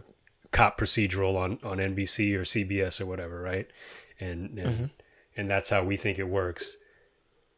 [0.51, 3.67] cop procedural on on NBC or CBS or whatever right?
[4.19, 4.89] And and,
[5.37, 6.77] and that's how we think it works.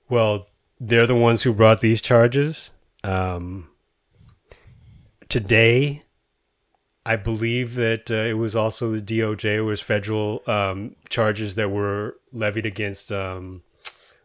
[0.10, 0.48] Well
[0.80, 2.72] they're the ones who brought these charges.
[3.04, 3.70] Um
[5.30, 6.04] today
[7.06, 9.58] I believe that uh, it was also the DOJ.
[9.58, 13.62] It was federal um, charges that were levied against, um,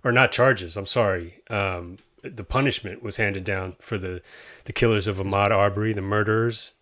[0.05, 0.77] or not charges.
[0.77, 1.43] I'm sorry.
[1.51, 4.23] Um, the punishment was handed down for the
[4.65, 6.73] the killers of Ahmaud Arbery, the murderers.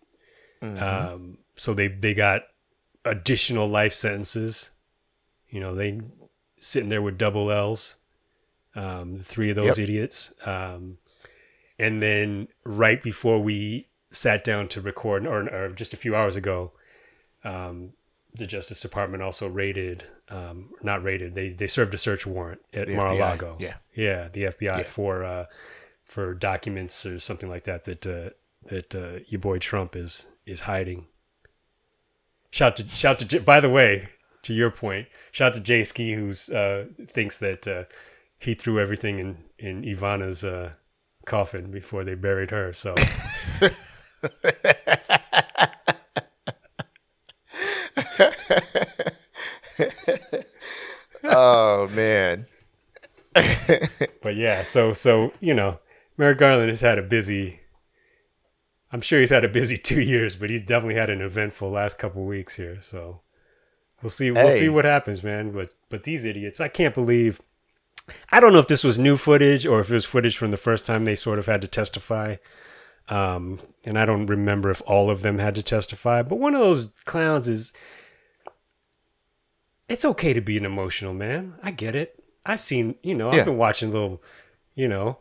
[0.61, 2.43] Um, so they they got
[3.05, 4.69] additional life sentences.
[5.49, 6.01] You know, they
[6.57, 7.95] sitting there with double L's.
[8.75, 9.89] Um, three of those Yep.
[9.89, 10.31] idiots.
[10.45, 10.99] Um,
[11.79, 16.35] and then right before we sat down to record, or, or just a few hours
[16.35, 16.71] ago,
[17.43, 17.93] um,
[18.33, 22.87] the Justice Department also raided, um, not raided, they they served a search warrant at
[22.87, 23.57] The Mar-a-Lago.
[23.57, 23.73] FBI, yeah.
[23.95, 24.83] yeah, the FBI Yeah.
[24.83, 25.45] for uh,
[26.05, 28.29] for documents or something like that that uh,
[28.69, 31.07] that uh, your boy Trump is is hiding.
[32.51, 34.09] Shout to shout to J- by the way,
[34.43, 37.83] to your point, shout to Jay Ski who's uh, thinks that uh,
[38.39, 40.71] he threw everything in in Ivana's uh,
[41.25, 42.73] coffin before they buried her.
[42.73, 42.95] So
[51.23, 52.47] oh man.
[54.21, 55.79] but yeah, so so you know,
[56.17, 57.61] Merrick Garland has had a busy.
[58.91, 61.99] I'm sure he's had a busy two years, but he's definitely had an eventful last
[61.99, 62.79] couple weeks here.
[62.81, 63.21] So
[64.01, 64.31] we'll see.
[64.31, 64.59] We'll Hey.
[64.59, 65.51] see what happens, man.
[65.51, 67.41] But but these idiots, I can't believe.
[68.31, 70.57] I don't know if this was new footage or if it was footage from the
[70.57, 72.37] first time they sort of had to testify.
[73.09, 76.61] Um, and I don't remember if all of them had to testify, but one of
[76.61, 77.71] those clowns is.
[79.89, 81.53] It's okay to be an emotional man.
[81.63, 82.21] I get it.
[82.45, 83.39] I've seen, you know, Yeah.
[83.39, 84.21] I've been watching little,
[84.75, 85.19] you know,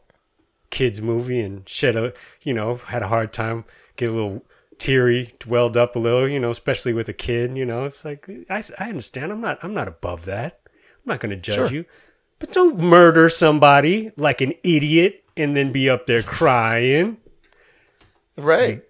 [0.71, 3.65] kids movie and shed a, you know, had a hard time,
[3.97, 4.45] get a little
[4.79, 8.29] teary, welled up a little, you know, especially with a kid, you know, it's like,
[8.51, 9.31] I, I understand.
[9.31, 10.61] I'm not, I'm not above that.
[10.67, 11.71] I'm not going to judge Sure.
[11.73, 11.85] you,
[12.41, 17.19] but don't murder somebody like an idiot and then be up there crying
[18.37, 18.83] Right.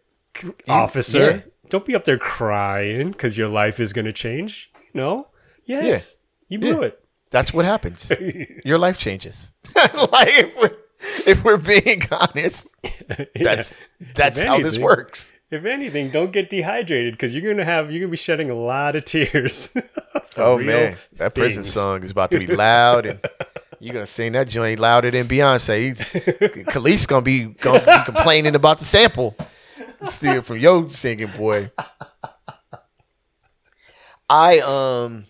[0.68, 1.44] officer.
[1.68, 4.70] don't be up there crying because your life is going to change.
[4.94, 5.28] No,
[5.64, 6.16] yes,
[6.48, 6.86] you blew Yeah.
[6.88, 7.02] it.
[7.30, 8.10] That's what happens.
[8.64, 9.50] Your life changes.
[9.74, 10.76] like if we're,
[11.26, 12.66] if we're being honest,
[13.34, 13.76] that's
[14.14, 15.34] that's how this works.
[15.50, 18.94] If anything, don't get dehydrated because you're gonna have you're gonna be shedding a lot
[18.96, 19.70] of tears.
[20.36, 21.72] Oh man, that prison things.
[21.74, 23.20] song is about to be loud, and
[23.80, 25.96] you're gonna sing that joint louder than Beyonce.
[26.66, 29.36] Khalees gonna be gonna be complaining about the sample.
[30.04, 31.70] Steal from your singing, boy.
[34.28, 35.26] I um,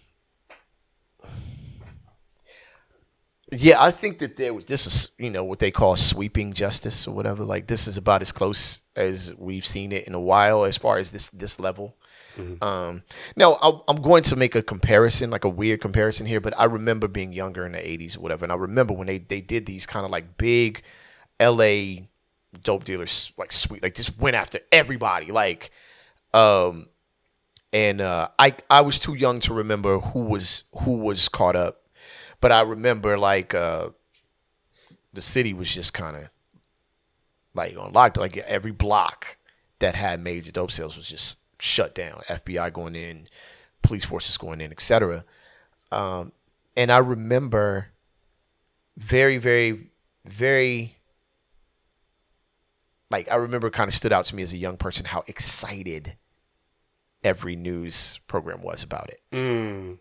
[3.53, 7.07] yeah, I think that there was this is you know what they call sweeping justice
[7.07, 7.45] or whatever.
[7.45, 10.99] Like this is about as close as we've seen it in a while, as far
[10.99, 11.97] as this this level.
[12.63, 13.03] Um,
[13.37, 16.65] no, I, I'm going to make a comparison, like a weird comparison here, but I
[16.65, 18.45] remember being younger in the 80s or whatever.
[18.45, 20.83] And I remember when they, they did these kind of like big
[21.41, 22.07] LA
[22.63, 25.33] dope dealers, like sweet, like just went after everybody.
[25.33, 25.71] Like,
[26.35, 26.89] um,
[27.73, 31.83] and uh, I I was too young to remember who was who was caught up,
[32.41, 33.91] but I remember like uh,
[35.13, 36.29] the city was just kind of
[37.55, 38.19] like on lockdown.
[38.19, 39.37] Like every block
[39.81, 42.23] that had major dope sales was just shut down.
[42.29, 43.29] FBI going in,
[43.83, 45.25] police forces going in, etc.
[45.93, 46.33] Um,
[46.77, 47.89] and I remember
[48.97, 49.91] very, very,
[50.25, 50.97] very
[53.11, 56.17] like I remember kind of stood out to me as a young person how excited
[57.23, 59.21] every news program was about it.
[59.33, 59.99] Mm.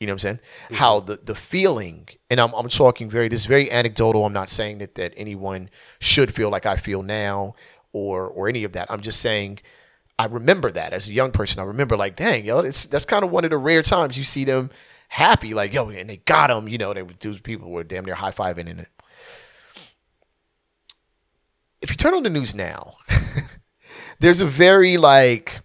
[0.00, 0.40] You know what I'm saying?
[0.72, 4.26] How the, the feeling, and I'm, I'm talking very, this is very anecdotal.
[4.26, 7.54] I'm not saying that, that anyone should feel like I feel now
[7.92, 8.90] or, or any of that.
[8.90, 9.60] I'm just saying
[10.18, 11.60] I remember that as a young person.
[11.60, 14.44] I remember like, dang, yo, that's kind of one of the rare times you see
[14.44, 14.70] them
[15.08, 18.14] happy, like, yo, and they got him, you know, they those people were damn near
[18.14, 18.88] high fiving in it.
[21.80, 22.94] If you turn on the news now,
[24.20, 25.60] there's a very like,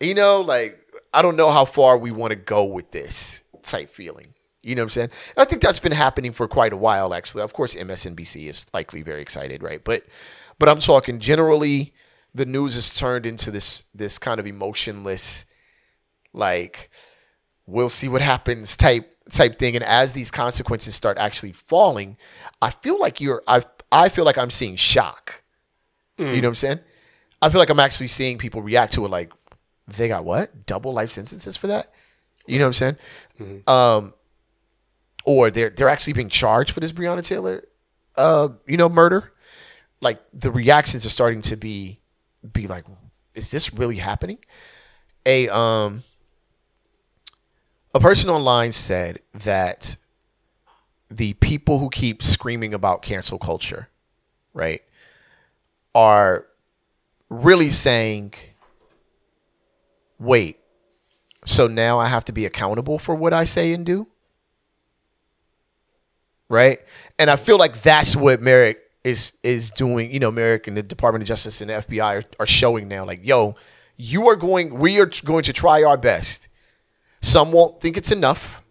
[0.00, 0.78] you know, like
[1.14, 4.34] I don't know how far we want to go with this type feeling.
[4.62, 5.10] You know what I'm saying?
[5.36, 7.42] And I think that's been happening for quite a while, actually.
[7.42, 9.82] Of course, MSNBC is likely very excited, right?
[9.82, 10.02] But,
[10.58, 11.94] but I'm talking generally,
[12.36, 15.46] the news has turned into this this kind of emotionless,
[16.34, 16.90] like
[17.66, 19.74] we'll see what happens type type thing.
[19.74, 22.18] And as these consequences start actually falling,
[22.60, 25.42] I feel like you're I I feel like I'm seeing shock.
[26.18, 26.80] You know what I'm saying?
[27.40, 29.32] I feel like I'm actually seeing people react to it like
[29.88, 31.92] they got what double life sentences for that.
[32.46, 32.96] You know what I'm
[33.38, 33.62] saying?
[33.66, 34.14] Um,
[35.24, 37.64] or they're they're actually being charged for this Breonna Taylor,
[38.16, 39.32] uh, you know, murder.
[40.02, 42.00] Like the reactions are starting to be
[42.52, 42.84] be like,
[43.34, 44.38] is this really happening?
[45.24, 46.02] A um
[47.94, 49.96] a person online said that
[51.10, 53.88] the people who keep screaming about cancel culture,
[54.52, 54.82] right,
[55.94, 56.46] are
[57.30, 58.34] really saying,
[60.18, 60.58] wait,
[61.44, 64.06] so now I have to be accountable for what I say and do?
[66.48, 66.80] Right?
[67.18, 70.82] And I feel like that's what Merrick is is doing, you know, Merrick and the
[70.82, 73.04] Department of Justice and the FBI are, are showing now.
[73.04, 73.54] Like, yo,
[73.96, 76.48] you are going we are going to try our best.
[77.22, 78.64] Some won't think it's enough.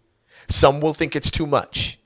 [0.48, 1.98] Some will think it's too much.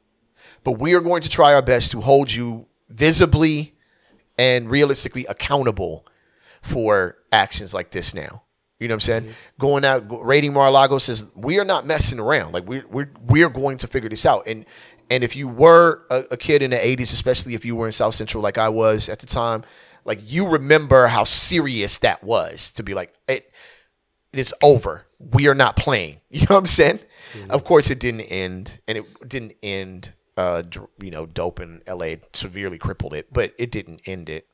[0.63, 3.75] But we are going to try our best to hold you visibly
[4.39, 6.07] and realistically accountable
[6.63, 8.45] for actions like this now.
[8.79, 9.23] You know what I'm saying?
[9.25, 9.33] Mm-hmm.
[9.59, 12.53] Going out, rating Mar-a-Lago says we are not messing around.
[12.53, 14.47] Like we're we're we're going to figure this out.
[14.47, 14.67] And
[15.11, 17.93] and if you were a, a kid in the '80s, especially if you were in
[17.93, 19.65] South Central like I was at the time,
[20.05, 23.53] like you remember how serious that was to be like it.
[24.33, 25.07] It's over.
[25.19, 26.21] We are not playing.
[26.31, 27.01] You know what I'm saying?
[27.49, 30.15] Of course, it didn't end, and it didn't end.
[30.37, 30.63] Uh,
[31.03, 34.47] you know, dope in LA severely crippled it, but it didn't end it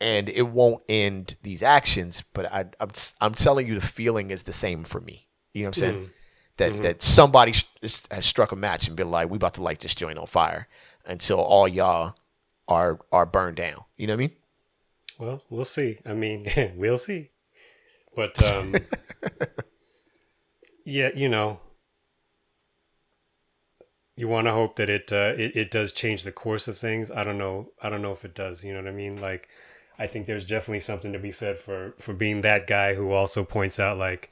[0.00, 2.22] and it won't end these actions.
[2.32, 5.28] But I, I'm I'm telling you, the feeling is the same for me.
[5.52, 6.10] You know what I'm saying?
[6.58, 9.94] That that somebody has struck a match and been like, "We about to light this
[9.94, 10.68] joint on fire
[11.06, 12.16] until all y'all
[12.66, 14.32] are are burned down." You know what I mean?
[15.18, 15.98] Well, we'll see.
[16.04, 17.30] I mean, we'll see.
[18.14, 18.74] But um
[20.84, 21.60] yeah, you know,
[24.16, 27.10] you want to hope that it, uh, it it does change the course of things.
[27.10, 27.72] I don't know.
[27.82, 28.64] I don't know if it does.
[28.64, 29.20] You know what I mean?
[29.20, 29.48] Like,
[29.98, 33.44] I think there's definitely something to be said for for being that guy who also
[33.44, 34.30] points out like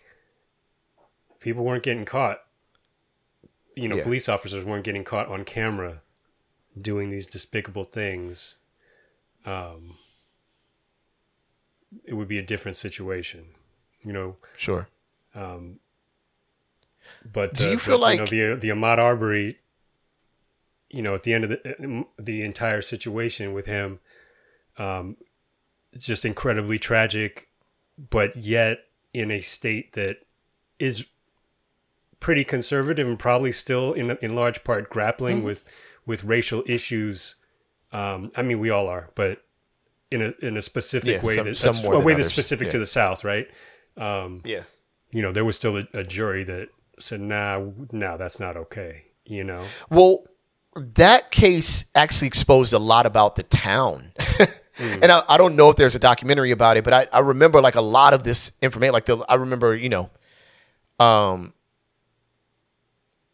[1.47, 2.43] people weren't getting caught.
[3.77, 4.03] You know, Yeah.
[4.03, 6.03] police officers weren't getting caught on camera
[6.81, 8.57] doing these despicable things.
[9.45, 9.97] Um,
[12.05, 13.55] it would be a different situation,
[14.03, 14.37] you know.
[14.57, 14.89] Sure.
[15.35, 15.79] Um,
[17.25, 19.61] but Do uh, you feel but, like- you know, the the Ahmaud Arbery,
[20.91, 24.01] you know, at the end of the the entire situation with him,
[24.79, 25.17] um,
[25.97, 27.49] just incredibly tragic,
[27.97, 30.27] but yet in a state that
[30.81, 31.07] is
[32.27, 35.65] pretty conservative and probably still in in large part grappling with
[36.07, 37.37] with racial issues.
[37.93, 39.43] Um, I mean, we all are, but
[40.11, 42.87] in a in a specific Yeah, way some- that a way that's specific to the
[42.87, 43.47] South, right?
[43.97, 44.65] Um, Yeah.
[45.13, 49.05] you know, there was still a, a jury that said, "Nah, no, that's not okay."
[49.25, 50.25] You know, Well,
[50.75, 54.13] that case actually exposed a lot about the town.
[54.79, 57.63] And I, I don't know if there's a documentary about it, but I, I remember
[57.63, 58.93] like a lot of this information.
[58.93, 60.11] Like the, I remember, you know,
[61.01, 61.55] um,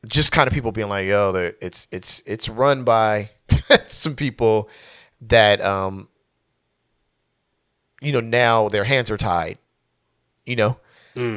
[0.07, 3.31] just kind of people being like, "Yo, it's it's it's run by
[3.89, 4.69] some people
[5.23, 6.09] that, um,
[8.01, 9.59] you know, now their hands are tied."
[10.45, 10.77] You know,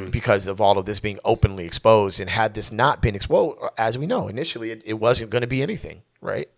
[0.10, 2.20] because of all of this being openly exposed.
[2.20, 5.48] And had this not been exposed, as we know, initially it, it wasn't going to
[5.48, 6.50] be anything, right?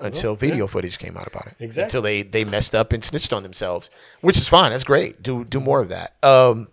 [0.00, 1.54] Until video footage came out about it.
[1.58, 1.82] Exactly.
[1.82, 3.90] Until they they messed up and snitched on themselves,
[4.20, 4.70] which is fine.
[4.70, 5.24] That's great.
[5.24, 6.14] Do do more of that.
[6.22, 6.68] Um,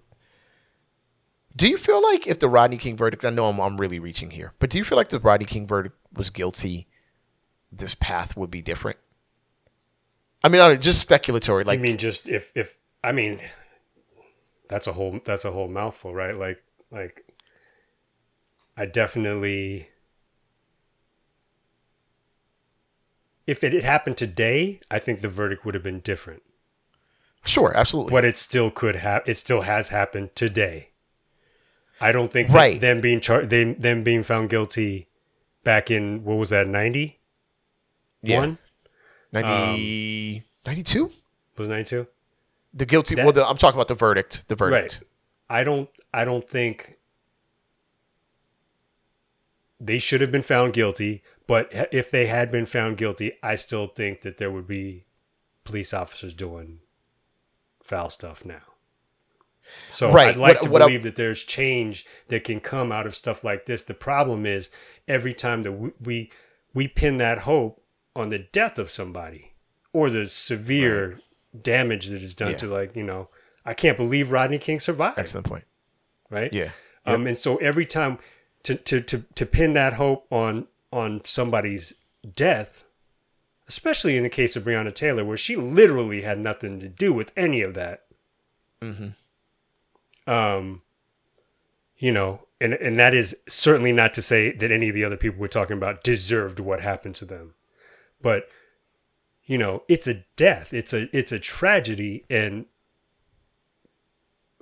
[1.56, 3.24] do you feel like if the Rodney King verdict?
[3.24, 5.68] I know I'm I'm really reaching here, but do you feel like the Rodney King
[5.68, 6.88] verdict was guilty?
[7.72, 8.98] This path would be different.
[10.44, 11.66] I mean, just speculatory.
[11.66, 13.40] Like, I mean, just if if I mean,
[14.70, 16.36] that's a whole that's a whole mouthful, right?
[16.36, 17.26] Like like,
[18.78, 19.90] I definitely.
[23.48, 26.42] If it had happened today, I think the verdict would have been different.
[27.46, 28.12] sure, absolutely.
[28.12, 29.22] But it still could have.
[29.28, 30.90] It still has happened today.
[32.02, 32.80] I don't think Right.
[32.80, 35.08] them being char- they, them being found guilty
[35.64, 37.20] back in what was that um, ninety
[38.22, 38.40] Yeah.
[38.40, 38.58] one
[39.32, 41.12] 90, 92?
[41.58, 42.08] was ninety two.
[42.74, 43.16] The guilty.
[43.16, 44.48] That- well, the, I'm talking about the verdict.
[44.48, 45.02] The verdict.
[45.02, 45.60] Right.
[45.60, 46.98] I don't I don't think
[49.80, 53.88] they should have been found guilty, but if they had been found guilty, I still
[53.88, 55.06] think that there would be
[55.64, 56.80] police officers doing
[57.84, 58.62] foul stuff now.
[59.92, 60.30] So Right.
[60.30, 63.16] I'd like What- to what I- believe that there's change that can come out of
[63.16, 63.84] stuff like this.
[63.84, 64.70] The problem is
[65.08, 66.32] every time that we we,
[66.74, 67.82] we pin that hope
[68.16, 69.54] on the death of somebody
[69.94, 71.20] or the severe
[71.60, 72.58] damage that is done Yeah.
[72.58, 73.30] to like, you know,
[73.66, 75.64] I can't believe Rodney King survived Excellent point.
[76.30, 76.52] right?
[76.54, 76.72] Yeah.
[77.06, 78.20] Um, and so every time
[78.64, 81.94] to, to to to pin that hope on on somebody's
[82.36, 82.84] death,
[83.68, 87.32] especially in the case of Breonna Taylor, where she literally had nothing to do with
[87.38, 88.04] any of that.
[90.28, 90.82] Um,
[91.98, 95.18] you know, and and that is certainly not to say that any of the other
[95.18, 97.54] people we're talking about deserved what happened to them,
[98.22, 98.48] but
[99.46, 100.74] you know, it's a death.
[100.74, 102.66] It's a it's a tragedy, and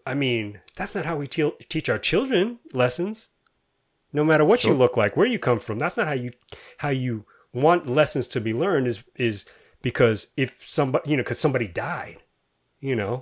[0.06, 3.30] I mean, that's not how we te- teach our children lessons.
[4.12, 6.34] No matter what you look like, where you come from, that's not how you
[6.80, 8.88] how you want lessons to be learned.
[8.88, 9.46] Is is
[9.82, 12.18] because if somebody you know because somebody died,
[12.80, 13.20] you know.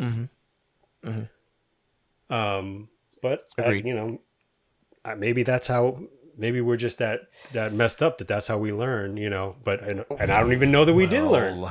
[2.32, 2.89] Um,
[3.22, 3.86] but Agreed.
[3.86, 4.22] you know,
[5.06, 6.00] uh, maybe that's how.
[6.38, 9.17] Maybe we're just that that messed up that that's how we learn.
[9.17, 11.63] You know, but and, and I don't even know that we did learn.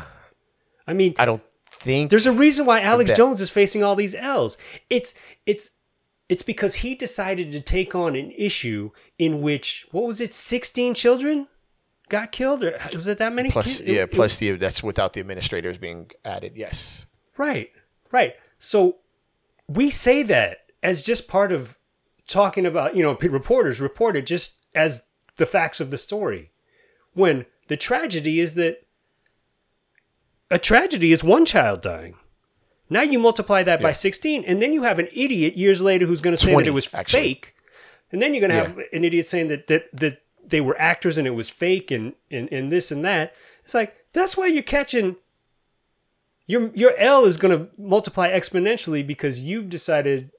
[0.86, 2.10] I mean, I don't think.
[2.10, 3.16] there's a reason why Alex bet.
[3.16, 4.58] Jones is facing all these L's.
[4.90, 5.14] It's
[5.46, 5.70] it's
[6.28, 10.94] it's because he decided to take on an issue in which what was it, 16
[10.94, 11.48] children
[12.08, 13.50] got killed, or was it that many?
[13.50, 13.80] plus, kids?
[13.80, 16.52] Yeah, it- plus the that's without the administrators being added.
[16.54, 17.06] Yes.
[17.36, 17.70] Right,
[18.12, 18.34] right.
[18.60, 18.98] So
[19.70, 21.78] we say that as just part of
[22.26, 25.04] talking about, you know, reporters report it just as
[25.36, 26.50] the facts of the story.
[27.14, 28.84] When the tragedy is that
[30.50, 32.16] a tragedy is one child dying.
[32.88, 36.20] Now you multiply that by 16, and then you have an idiot years later who's
[36.20, 37.20] going to say that it was actually.
[37.20, 37.54] fake.
[38.10, 41.16] And then you're going to have an idiot saying that, that, that they were actors
[41.16, 43.32] and it was fake and, and, and this and that.
[43.64, 45.14] It's like, that's why you're catching
[46.50, 50.30] your your L is going to multiply exponentially because you've decided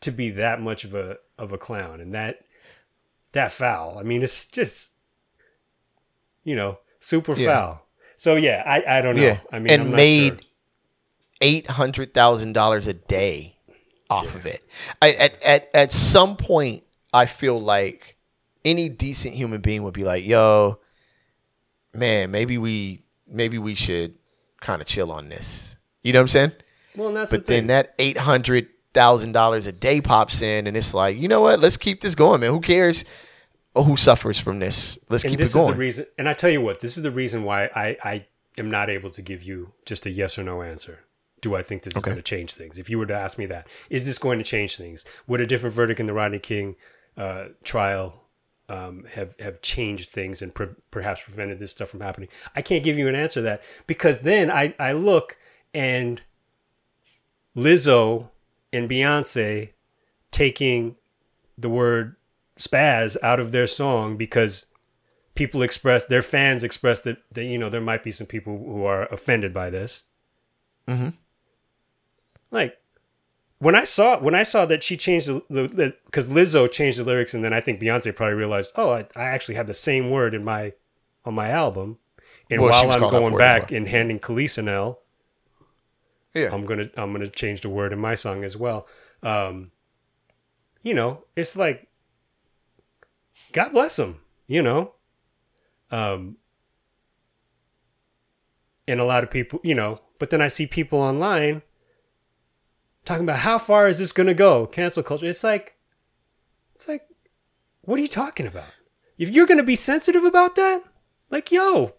[0.00, 2.40] to be that much of a of a clown and that
[3.32, 3.98] that foul.
[3.98, 4.90] I mean, it's just
[6.44, 7.46] you know super Yeah.
[7.46, 7.86] foul.
[8.16, 9.22] So yeah, I I don't know.
[9.22, 9.40] Yeah.
[9.52, 10.40] I mean, and I'm made sure.
[11.42, 13.56] eight hundred thousand dollars a day
[14.08, 14.62] off of it.
[15.00, 18.16] I, at at at some point, I feel like
[18.64, 20.78] any decent human being would be like, "Yo,
[21.92, 24.14] man, maybe we maybe we should
[24.62, 26.52] kind of chill on this." You know what I'm saying?
[26.96, 30.66] Well, and that's But the then that eight hundred thousand dollars a day pops in,
[30.66, 31.60] and it's like, you know what?
[31.60, 32.50] Let's keep this going, man.
[32.52, 33.04] Who cares?
[33.74, 34.98] Oh, who suffers from this?
[35.08, 35.70] Let's and keep this it going.
[35.70, 36.06] is the reason.
[36.18, 38.26] And I tell you what, this is the reason why I I
[38.58, 41.00] am not able to give you just a yes or no answer.
[41.40, 42.10] Do I think this is Okay.
[42.10, 42.76] going to change things?
[42.78, 45.04] If you were to ask me that, is this going to change things?
[45.26, 46.76] Would a different verdict in the Rodney King
[47.16, 48.21] uh, trial
[48.72, 52.30] um, have have changed things and pre- perhaps prevented this stuff from happening?
[52.56, 55.36] I can't give you an answer to that because then I I look
[55.74, 56.22] and
[57.54, 58.30] Lizzo
[58.72, 59.70] and Beyonce
[60.30, 60.96] taking
[61.58, 62.16] the word
[62.58, 64.66] spaz out of their song because
[65.34, 68.84] people express their fans express that, that you know there might be some people who
[68.84, 70.04] are offended by this.
[70.88, 71.10] Mm-hmm.
[72.50, 72.78] Like
[73.62, 77.32] when I saw when I saw that she changed the because Lizzo changed the lyrics
[77.32, 80.34] and then I think Beyonce probably realized oh I, I actually have the same word
[80.34, 80.72] in my
[81.24, 81.98] on my album
[82.50, 85.02] and Well, while I'm going for it as back and handing Khalees an L
[86.34, 86.48] Yeah.
[86.52, 88.88] I'm gonna I'm gonna change the word in my song as well.
[89.22, 89.70] Um,
[90.82, 91.86] you know, it's like
[93.52, 94.94] God bless them, you know.
[95.92, 96.38] Um,
[98.88, 101.62] and a lot of people, you know, but then I see people online
[103.04, 104.66] talking about how far is this gonna go?
[104.66, 105.26] Cancel culture.
[105.26, 105.76] It's like,
[106.74, 107.06] it's like,
[107.82, 108.74] what are you talking about?
[109.18, 110.82] If you're gonna be sensitive about that,
[111.30, 111.94] like, yo,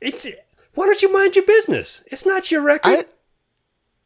[0.00, 0.26] it's
[0.74, 2.02] why don't you mind your business?
[2.06, 2.90] It's not your record.
[2.90, 3.04] I,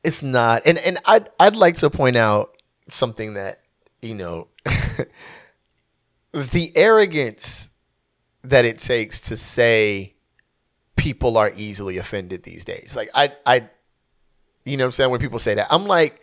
[0.02, 2.56] it's not, and and I'd I'd like to point out
[2.88, 3.60] something that
[4.00, 4.48] you know,
[6.32, 7.70] the arrogance
[8.42, 10.14] that it takes to say
[10.96, 12.94] people are easily offended these days.
[12.96, 13.68] Like I I,
[14.64, 16.20] you know, what I'm saying when people say that, I'm like,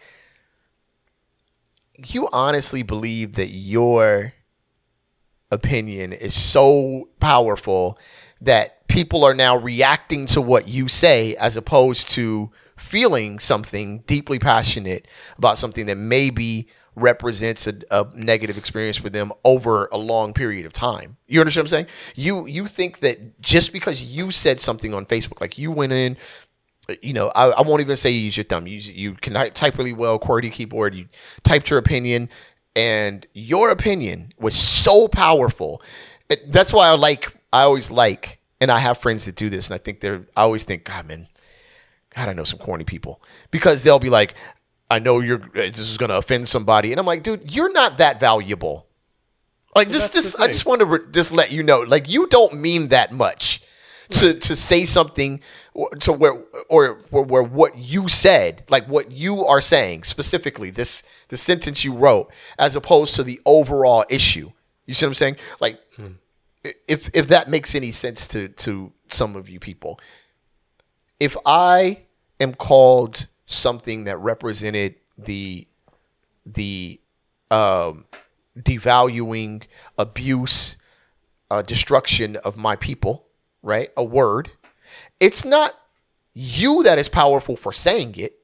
[2.07, 4.33] you honestly believe that your
[5.51, 7.97] opinion is so powerful
[8.41, 14.39] that people are now reacting to what you say as opposed to feeling something deeply
[14.39, 20.33] passionate about something that maybe represents a, a negative experience for them over a long
[20.33, 21.17] period of time.
[21.27, 21.87] You understand what I'm saying?
[22.15, 26.17] You you think that just because you said something on Facebook, like you went in,
[27.01, 28.67] you know, I, I won't even say you use your thumb.
[28.67, 30.95] You you can type really well, QWERTY keyboard.
[30.95, 31.07] You
[31.43, 32.29] typed your opinion,
[32.75, 35.81] and your opinion was so powerful.
[36.29, 37.33] It, that's why I like.
[37.51, 40.21] I always like, and I have friends that do this, and I think they're.
[40.35, 41.27] I always think, God, man,
[42.15, 43.21] God, I know some corny people
[43.51, 44.35] because they'll be like,
[44.89, 45.41] I know you're.
[45.41, 48.87] Uh, this is going to offend somebody, and I'm like, dude, you're not that valuable.
[49.75, 52.25] Like, just, that's just, I just want to re- just let you know, like, you
[52.27, 53.61] don't mean that much
[54.09, 55.39] to to say something
[55.99, 61.03] to where or where, where what you said, like what you are saying specifically, this
[61.27, 64.51] the sentence you wrote, as opposed to the overall issue.
[64.85, 65.37] You see what I'm saying?
[65.59, 65.79] Like,
[66.87, 69.99] if if that makes any sense to to some of you people,
[71.19, 72.03] if I
[72.39, 75.67] am called something that represented the
[76.45, 76.99] the
[77.51, 78.05] um,
[78.57, 79.63] devaluing
[79.97, 80.77] abuse,
[81.51, 83.25] uh, destruction of my people,
[83.61, 83.91] right?
[83.97, 84.51] A word.
[85.19, 85.75] It's not
[86.33, 88.35] you that is powerful for saying it.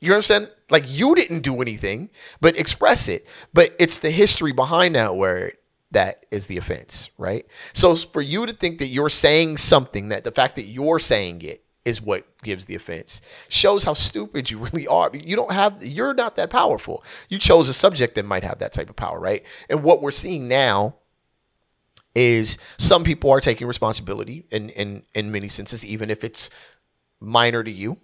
[0.00, 0.48] You I'm saying?
[0.68, 3.26] Like you didn't do anything, but express it.
[3.54, 5.56] But it's the history behind that word
[5.92, 7.46] that is the offense, right?
[7.72, 11.42] So for you to think that you're saying something that the fact that you're saying
[11.42, 15.10] it is what gives the offense shows how stupid you really are.
[15.14, 17.04] You don't have you're not that powerful.
[17.28, 19.44] You chose a subject that might have that type of power, right?
[19.70, 20.96] And what we're seeing now
[22.14, 26.50] is some people are taking responsibility in in in many senses, even if it's
[27.20, 27.96] minor to you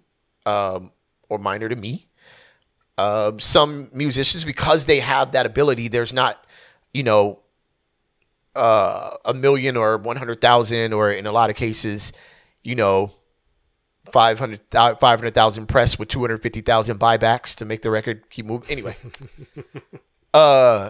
[0.45, 0.91] um,
[1.29, 2.07] or minor to me.
[2.97, 6.45] Um, some musicians, because they have that ability, there's not,
[6.93, 7.39] you know,
[8.55, 12.11] uh, a million or one hundred thousand, or in a lot of cases,
[12.63, 13.11] you know,
[14.11, 18.69] 500 500,000 press with 250,000 buybacks to make the record keep moving.
[18.69, 18.97] Anyway,
[20.33, 20.89] uh,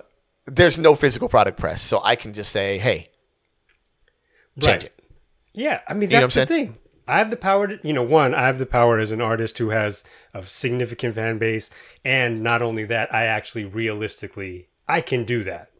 [0.52, 3.10] there's no physical product press, so I can just say, hey,
[4.62, 5.02] change it.
[5.54, 6.78] Yeah, I mean You know that's the thing.
[7.08, 9.58] I have the power to, you know, one, I have the power as an artist
[9.58, 11.72] who has a significant fan base,
[12.06, 15.72] and not only that, I actually realistically I can do that.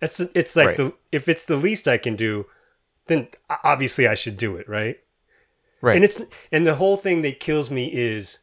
[0.00, 0.76] That's it's like Right.
[0.76, 2.46] the if it's the least I can do,
[3.06, 3.28] then
[3.62, 4.98] obviously I should do it, right?
[5.80, 5.94] Right.
[5.96, 6.20] And it's
[6.50, 8.38] and the whole thing that kills me is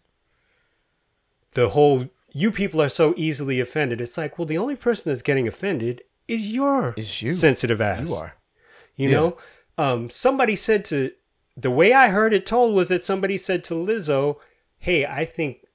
[1.56, 4.02] the whole you people are so easily offended.
[4.02, 7.34] It's like, well, the only person that's getting offended is your Is you.
[7.34, 8.08] sensitive ass.
[8.10, 8.36] you are.
[8.96, 9.16] You Yeah.
[9.16, 9.38] know,
[9.78, 11.12] um, somebody said to
[11.58, 14.38] the way I heard it told was that somebody said to Lizzo,
[14.78, 15.66] "Hey, I think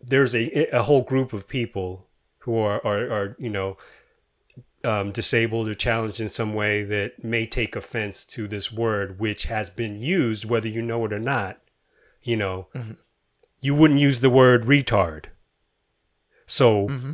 [0.00, 2.06] there's a a whole group of people
[2.40, 3.76] who are are, are you know
[4.84, 9.44] um, disabled or challenged in some way that may take offense to this word, which
[9.44, 11.58] has been used, whether you know it or not.
[12.22, 12.68] You know,
[13.60, 15.26] you wouldn't use the word retard.
[16.50, 17.12] So, mm-hmm.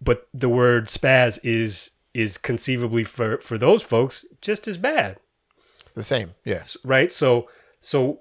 [0.00, 5.16] but the word spaz is is conceivably for for those folks just as bad
[5.94, 6.30] The same.
[6.44, 6.76] Yes.
[6.84, 7.48] right so
[7.80, 8.20] so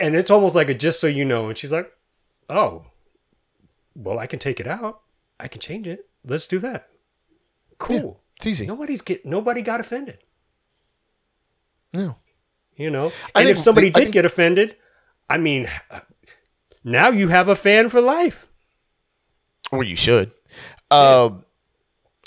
[0.00, 1.90] and it's almost like a just so you know and she's like
[2.50, 2.84] oh
[3.94, 5.00] well i can take it out
[5.38, 6.88] i can change it let's do that
[7.78, 8.66] cool It's easy.
[8.66, 10.18] nobody's get nobody got offended
[11.92, 12.16] No.
[12.76, 14.76] you know I and if somebody the- did think- get offended
[15.30, 15.70] i mean
[16.82, 18.46] now you have a fan for life.
[19.72, 20.32] Or you should.
[20.90, 21.44] Um,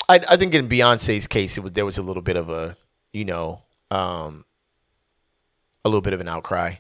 [0.10, 2.76] I, I think in Beyonce's case, it was there was a little bit of a,
[3.14, 3.62] you know,
[3.92, 4.46] um,
[5.86, 6.76] a little bit of an outcry,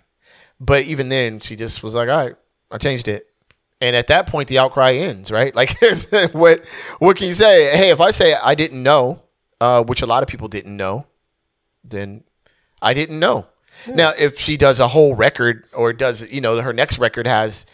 [0.59, 2.35] but even then, she just was like, "All right,
[2.71, 3.27] I changed it,"
[3.79, 5.53] and at that point, the outcry ends, right?
[5.55, 5.79] Like,
[6.33, 6.65] what
[6.99, 7.75] what can you say?
[7.75, 9.21] Hey, if I say I didn't know,
[9.61, 11.05] uh, which a lot of people didn't know,
[11.83, 12.23] then
[12.81, 13.47] I didn't know.
[13.87, 17.65] Now, if she does a whole record or does, you know, her next record has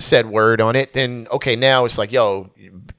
[0.00, 2.50] said word on it, then okay, now it's like, yo,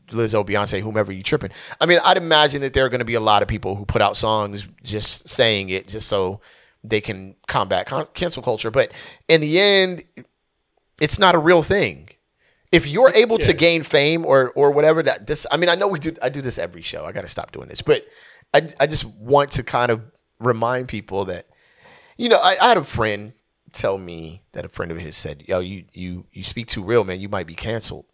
[0.09, 1.51] Lizzo, Beyonce, whomever you tripping.
[1.79, 3.85] I mean, I'd imagine that there are going to be a lot of people who
[3.85, 6.41] put out songs just saying it just so
[6.83, 8.71] they can combat con- cancel culture.
[8.71, 8.91] But
[9.27, 10.03] in the end,
[10.99, 12.09] it's not a real thing.
[12.71, 15.87] If you're able to gain fame or or whatever that this, I mean, I know
[15.87, 16.15] we do.
[16.21, 17.03] I do this every show.
[17.03, 18.05] I got to stop doing this, but
[18.53, 20.01] I I just want to kind of
[20.39, 21.47] remind people that
[22.19, 23.33] you know, I, I had a friend
[23.73, 27.03] tell me that a friend of his said, "Yo, you you you speak too real,
[27.03, 27.19] man.
[27.19, 28.05] You might be canceled."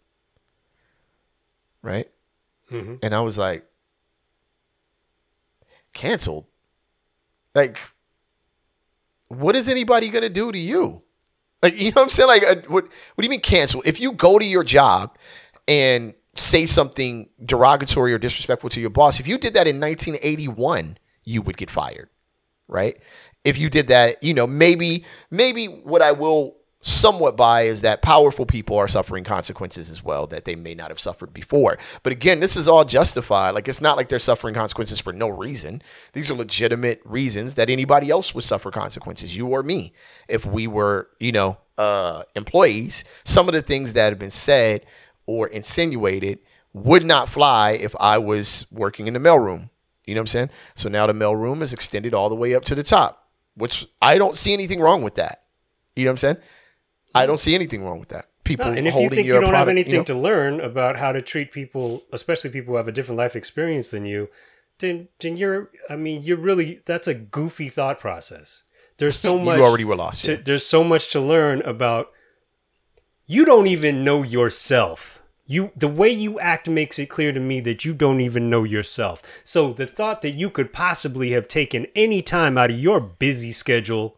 [1.82, 2.10] Right?
[2.70, 2.98] Mhm.
[3.02, 3.64] And I was like,
[5.94, 6.46] "Canceled?
[7.54, 7.78] Like,
[9.28, 11.02] what is anybody gonna do to you?
[11.62, 12.28] Like, you know what I'm saying?
[12.28, 13.82] Like, uh, what what do you mean cancel?
[13.84, 15.16] If you go to your job
[15.66, 20.98] and say something derogatory or disrespectful to your boss, if you did that in 1981,
[21.24, 22.08] you would get fired."
[22.68, 23.00] right?
[23.46, 28.02] If you did that, you know, maybe maybe what I will somewhat buy is that
[28.02, 31.78] powerful people are suffering consequences as well that they may not have suffered before.
[32.02, 33.50] But again, this is all justified.
[33.50, 35.82] Like it's not like they're suffering consequences for no reason.
[36.12, 39.92] These are legitimate reasons that anybody else would suffer consequences, you or me,
[40.28, 43.04] if we were, you know, uh, employees.
[43.24, 44.86] Some of the things that have been said
[45.26, 46.38] or insinuated
[46.72, 49.70] would not fly if I was working in the mailroom.
[50.04, 50.50] You know what I'm saying?
[50.76, 53.25] So now the mailroom is extended all the way up to the top,
[53.56, 55.42] which I don't see anything wrong with that.
[55.94, 56.36] You know what I'm saying?
[57.14, 58.26] I don't see anything wrong with that.
[58.44, 60.04] People No, and if you think you don't have anything you know?
[60.04, 63.88] to learn about how to treat people, especially people who have a different life experience
[63.88, 64.28] than you,
[64.78, 68.62] then then you're I mean, you're really that's a goofy thought process.
[68.98, 70.24] There's so much you already were lost.
[70.26, 70.42] to, Yeah.
[70.44, 72.12] there's so much to learn about
[73.26, 77.60] you don't even know yourself you the way you act makes it clear to me
[77.60, 79.22] that you don't even know yourself.
[79.44, 83.52] So the thought that you could possibly have taken any time out of your busy
[83.52, 84.16] schedule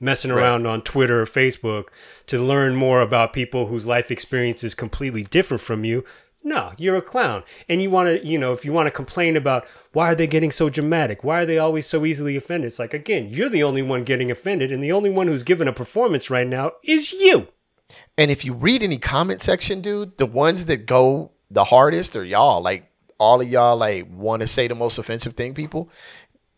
[0.00, 1.86] messing around on twitter or facebook
[2.24, 6.04] to learn more about people whose life experience is completely different from you
[6.48, 7.42] no you're a clown.
[7.68, 10.26] And you want to you know if you want to complain about why are they
[10.26, 11.24] getting so dramatic?
[11.24, 12.68] Why are they always so easily offended?
[12.68, 15.68] It's like again you're the only one getting offended and the only one who's given
[15.68, 17.48] a performance right now is you
[18.16, 22.24] And if you read any comment section, dude, the ones that go the hardest are
[22.24, 22.62] y'all.
[22.62, 25.54] Like all of y'all, like want to say the most offensive thing.
[25.54, 25.90] People,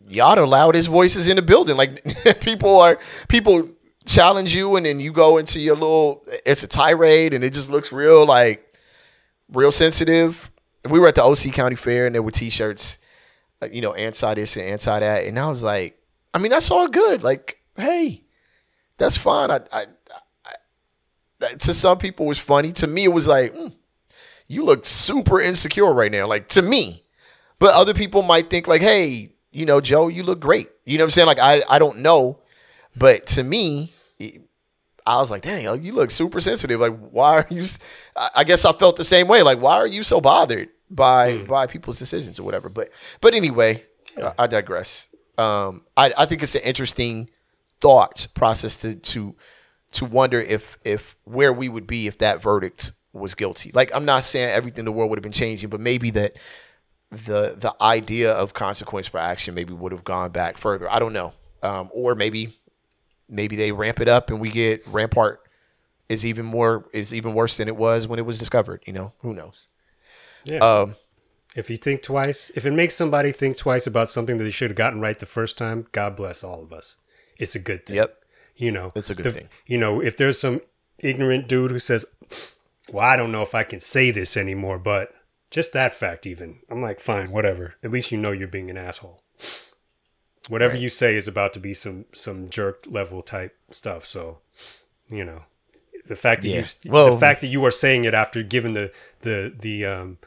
[0.07, 1.77] y'all the loudest voices in the building.
[1.77, 2.03] Like
[2.41, 3.69] people are people
[4.05, 6.23] challenge you, and then you go into your little.
[6.45, 8.67] It's a tirade, and it just looks real like
[9.51, 10.49] real sensitive.
[10.89, 12.97] We were at the OC County Fair, and there were T-shirts,
[13.61, 15.99] uh, you know, anti this and anti that, and I was like,
[16.33, 17.21] I mean, that's all good.
[17.21, 18.23] Like, hey,
[18.97, 19.51] that's fine.
[19.51, 19.85] I, I
[21.41, 22.71] that to some people was funny.
[22.73, 23.73] To me, it was like, mm,
[24.47, 26.27] you look super insecure right now.
[26.27, 27.03] Like to me,
[27.59, 30.69] but other people might think like, hey, you know, Joe, you look great.
[30.85, 31.27] You know what I'm saying?
[31.27, 32.39] Like I, I don't know,
[32.95, 33.93] but to me,
[35.05, 36.79] I was like, dang, you look super sensitive.
[36.79, 37.65] Like, why are you?
[38.35, 39.41] I guess I felt the same way.
[39.41, 42.69] Like, why are you so bothered by by people's decisions or whatever?
[42.69, 43.83] But but anyway,
[44.17, 45.07] I, I digress.
[45.37, 47.29] Um, I I think it's an interesting
[47.79, 49.35] thought process to to
[49.91, 53.71] to wonder if if where we would be if that verdict was guilty.
[53.73, 56.33] Like I'm not saying everything in the world would have been changing, but maybe that
[57.09, 60.89] the the idea of consequence for action maybe would have gone back further.
[60.89, 61.33] I don't know.
[61.61, 62.53] Um, or maybe
[63.27, 65.41] maybe they ramp it up and we get Rampart
[66.09, 68.81] is even more is even worse than it was when it was discovered.
[68.85, 69.67] You know, who knows?
[70.45, 70.95] yeah Um,
[71.55, 74.69] if you think twice if it makes somebody think twice about something that they should
[74.69, 76.95] have gotten right the first time god bless all of us
[77.37, 78.20] it's a good thing yep.
[78.61, 79.49] You know It's a good the- thing.
[79.65, 80.61] you know if there's some
[80.99, 82.05] ignorant dude who says
[82.91, 85.13] well i don't know if i can say this anymore but
[85.49, 88.77] just that fact even i'm like fine whatever at least you know you're being an
[88.77, 89.21] asshole
[90.49, 90.81] whatever Right.
[90.81, 94.39] you say is about to be some some jerk level type stuff so
[95.09, 95.43] you know
[96.07, 96.65] the fact that Yeah.
[96.83, 98.91] you Well- the fact that you are saying it after giving the
[99.21, 100.17] the the um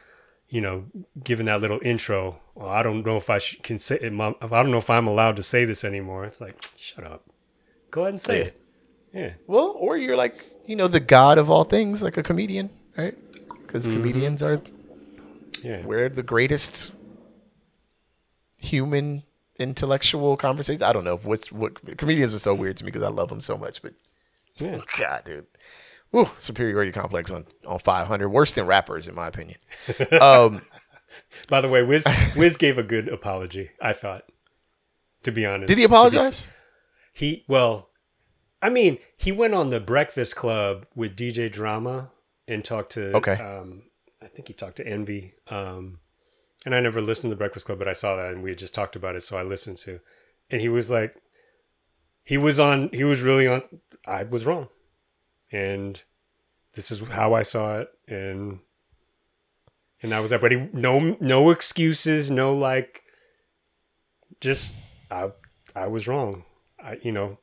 [0.49, 0.87] you know
[1.23, 4.33] giving that little intro well, i don't know if i sh- can say it i
[4.63, 7.23] don't know if i'm allowed to say this anymore it's like shut up
[7.95, 8.45] go ahead and say Yeah.
[8.47, 8.55] it
[9.21, 10.37] yeah Well, or you're like
[10.67, 12.69] you know the god of all things, like a comedian,
[12.99, 13.17] right?
[13.67, 13.97] Because Mm-hmm.
[13.97, 14.57] comedians are
[15.63, 16.93] yeah we're the greatest
[18.57, 19.23] human
[19.59, 20.83] intellectual conversations.
[20.83, 23.41] I don't know what's what comedians are so weird to me because I love them
[23.41, 23.95] so much, but
[24.57, 25.47] yeah God, dude.
[26.11, 28.29] whew, superiority complex on on 500.
[28.29, 29.59] Worse than rappers, in my opinion.
[30.21, 30.63] Um,
[31.49, 32.05] By the way, Wiz
[32.37, 33.71] Wiz gave a good apology.
[33.81, 34.25] I thought,
[35.23, 36.51] to be honest, did he To be- apologize?
[37.15, 37.89] He well,
[38.61, 42.11] I mean, he went on the Breakfast Club with DJ Drama
[42.47, 43.17] and talked to.
[43.17, 43.33] Okay.
[43.33, 43.85] Um,
[44.23, 45.35] I think he talked to Envy.
[45.51, 46.01] Um,
[46.67, 48.59] and I never listened to the Breakfast Club, but I saw that and we had
[48.59, 50.01] just talked about it, so I listened to.
[50.51, 51.15] And he was like,
[52.25, 52.89] he was on.
[52.93, 53.63] He was really on.
[54.07, 54.69] I was wrong,
[55.53, 56.03] and
[56.73, 58.61] this is how I saw it, and
[60.03, 60.41] and that was that.
[60.41, 63.03] But he no no excuses, no like.
[64.41, 64.73] Just
[65.11, 65.33] I
[65.77, 66.45] I was wrong.
[66.85, 67.39] I you know.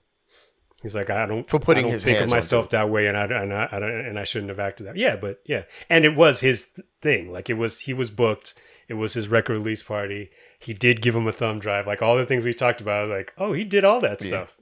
[0.82, 3.16] He's like I don't For putting I don't his think of myself that way, and
[3.16, 4.96] I and I, I don't- and I shouldn't have acted that.
[4.96, 5.02] Way.
[5.02, 6.70] Yeah, but yeah, and it was his
[7.02, 7.32] thing.
[7.32, 8.56] Like it was he was booked.
[8.88, 10.32] It was his record release party.
[10.60, 11.86] He did give him a thumb drive.
[11.86, 13.10] Like all the things we talked about.
[13.10, 14.28] Like oh, he did all that Yeah.
[14.28, 14.58] stuff,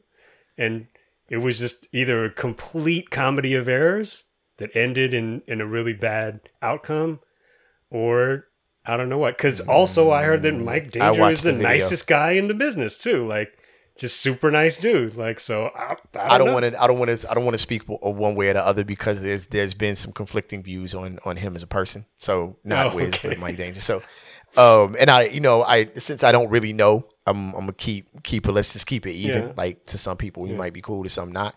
[0.58, 0.88] and
[1.30, 4.26] it was just either a complete comedy of errors
[4.58, 7.22] that ended in in a really bad outcome,
[7.90, 8.48] or
[8.86, 9.38] I don't know what.
[9.38, 12.98] Because also I heard that Mike Danger is the, the nicest guy in the business
[12.98, 13.26] too.
[13.26, 13.58] Like
[14.00, 15.16] just super nice dude.
[15.16, 16.82] Like so I, I don't want to.
[16.82, 17.30] I don't want to.
[17.30, 20.12] I don't want to speak one way or the other because there's there's been some
[20.12, 22.06] conflicting views on on him as a person.
[22.18, 23.30] So not Oh, Wiz, okay.
[23.30, 23.82] but Mike Danger.
[23.82, 24.02] So,
[24.58, 28.24] um, and I, you know, I since I don't really know, I'm I'm gonna keep
[28.24, 28.52] keep it.
[28.52, 29.48] Let's just keep it even.
[29.48, 29.54] Yeah.
[29.56, 30.60] Like to some people, you Yeah.
[30.60, 31.56] might be cool to some not.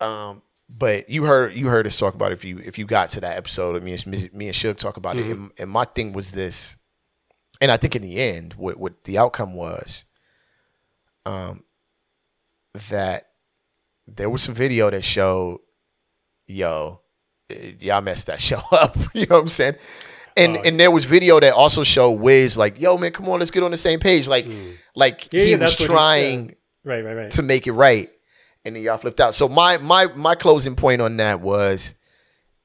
[0.00, 3.20] Um, but you heard you heard us talk about if you if you got to
[3.20, 6.12] that episode, me and me, me and Suge talk about it, and, and my thing
[6.12, 6.76] was this,
[7.60, 10.04] and I think in the end, what what the outcome was,
[11.26, 11.62] um,
[12.88, 13.28] that
[14.06, 15.60] there was some video that showed,
[16.46, 17.00] yo,
[17.50, 18.96] eh, y'all messed that show up.
[19.14, 19.76] you know what I'm saying?
[20.36, 20.62] And Oh.
[20.64, 23.62] and there was video that also showed Wiz like, yo, man, come on, let's get
[23.62, 24.26] on the same page.
[24.28, 24.46] Like,
[24.96, 25.32] like Mm.
[25.34, 27.30] Yeah, he yeah, was what he- trying Right, right, right.
[27.32, 28.10] to make it right,
[28.64, 29.34] and then y'all flipped out.
[29.34, 31.94] So my my my closing point on that was,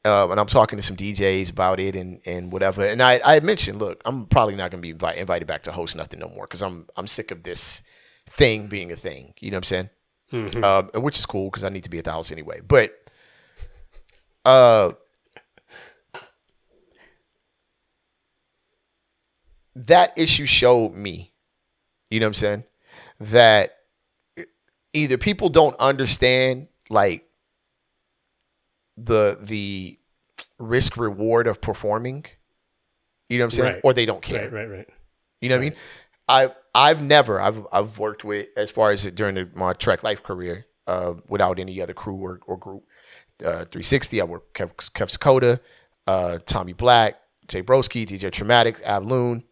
[0.05, 2.83] uh, and I'm talking to some DJs about it and and whatever.
[2.85, 5.95] And I I mentioned, look, I'm probably not gonna be invite, invited back to host
[5.95, 7.83] nothing no more because I'm I'm sick of this
[8.37, 9.33] thing being a thing.
[9.39, 9.89] You know what I'm saying?
[10.31, 10.63] Mhm.
[10.63, 12.59] Um, which is cool because I need to be at the house anyway.
[12.65, 12.91] But
[14.45, 14.91] uh,
[19.75, 21.33] that issue showed me,
[22.09, 22.63] you know what I'm saying,
[23.19, 23.77] that
[24.93, 27.25] either people don't understand like
[28.97, 29.99] the the
[30.59, 32.25] risk reward of performing,
[33.29, 33.81] you know what I'm saying, Right.
[33.83, 34.49] or they don't care.
[34.49, 34.89] Right, right, right.
[35.41, 35.75] You know what I mean?
[36.27, 40.21] I I've never I've I've worked with as far as during the, my track life
[40.21, 42.83] career uh, without any other crew or, or group.
[43.39, 44.21] Uh, 360.
[44.21, 45.59] I worked Kev, Kev Sakota,
[46.07, 47.15] uh, Tommy Black,
[47.47, 49.43] Jay Broski, DJ Traumatic, Ab Loon,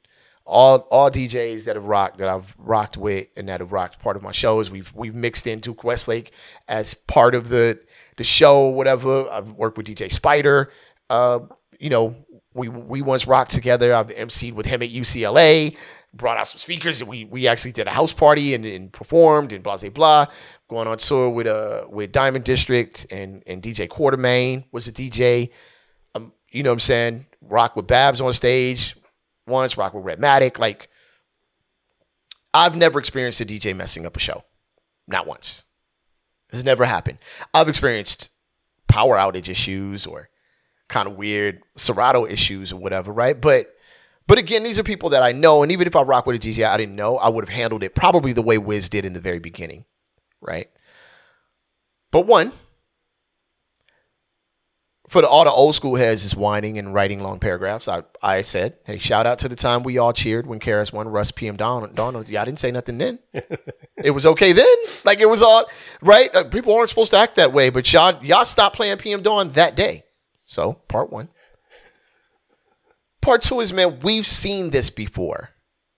[0.45, 4.15] all all DJs that have rocked that I've rocked with and that have rocked part
[4.15, 4.69] of my shows.
[4.69, 6.32] We've we've mixed in Duke Westlake
[6.67, 7.80] as part of the
[8.17, 9.28] the show, whatever.
[9.32, 10.71] I've worked with DJ Spider.
[11.09, 11.39] Uh,
[11.80, 12.15] you know,
[12.53, 13.95] we we once rocked together.
[13.95, 15.76] I've emceed with him at UCLA.
[16.16, 19.51] Brought out some speakers and we we actually did a house party and, and performed
[19.51, 20.26] and blah blah blah.
[20.70, 25.49] Going on tour with uh with Diamond District and and DJ Quartermain was a DJ.
[26.16, 27.26] Um, you know what I'm saying?
[27.41, 28.95] Rock with Babs on stage
[29.45, 29.78] once.
[29.78, 30.57] Rock with Redmatic.
[30.57, 30.89] Like
[32.53, 34.43] I've never experienced a DJ messing up a show,
[35.09, 35.63] not once.
[36.51, 37.20] It's never happened.
[37.53, 38.30] I've experienced
[38.88, 40.30] power outage issues or
[40.88, 43.39] kind of weird Serato issues or whatever, right?
[43.39, 43.74] But
[44.28, 46.39] but again, these are people that I know, and even if I rock with a
[46.39, 49.13] DJ I didn't know, I would have handled it probably the way Wiz did in
[49.13, 49.86] the very beginning,
[50.41, 50.67] right?
[52.11, 52.51] But one,
[55.07, 58.41] for the, all the old school heads is whining and writing long paragraphs, I, I
[58.41, 61.93] said, hey, shout out to the time we all cheered when KRS-One Russ PM Dawn
[61.93, 62.28] Donald.
[62.28, 63.19] Yeah, I didn't say nothing then.
[64.03, 64.76] it was okay then.
[65.03, 65.65] Like it was all
[66.01, 66.34] right.
[66.36, 69.51] Uh, people aren't supposed to act that way, but y'all y'all stopped playing PM Dawn
[69.51, 70.05] that day.
[70.45, 71.30] So part one.
[73.26, 75.49] Part two is man, we've seen this before,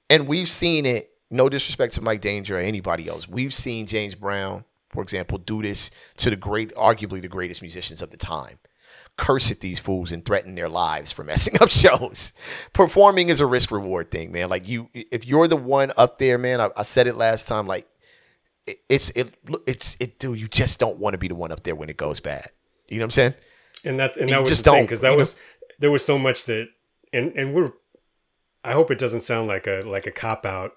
[0.09, 1.09] and we've seen it.
[1.29, 3.27] No disrespect to Mike Danger or anybody else.
[3.27, 8.01] We've seen James Brown, for example, do this to the great, arguably the greatest musicians
[8.01, 8.59] of the time.
[9.17, 12.31] Curse at these fools and threaten their lives for messing up shows.
[12.71, 14.47] Performing is a risk reward thing, man.
[14.47, 16.61] Like you, if you're the one up there, man.
[16.61, 17.67] I, I said it last time.
[17.67, 17.89] Like
[18.65, 19.35] it, it's it
[19.67, 20.17] it's it.
[20.17, 22.51] Dude, you just don't want to be the one up there when it goes bad.
[22.87, 23.33] You know what I'm saying?
[23.83, 25.17] and that and You that was just the thing don't, because that you know?
[25.17, 25.35] was
[25.79, 26.69] there was so much that
[27.13, 27.71] and and we're
[28.63, 30.73] I hope it doesn't sound like a like a cop out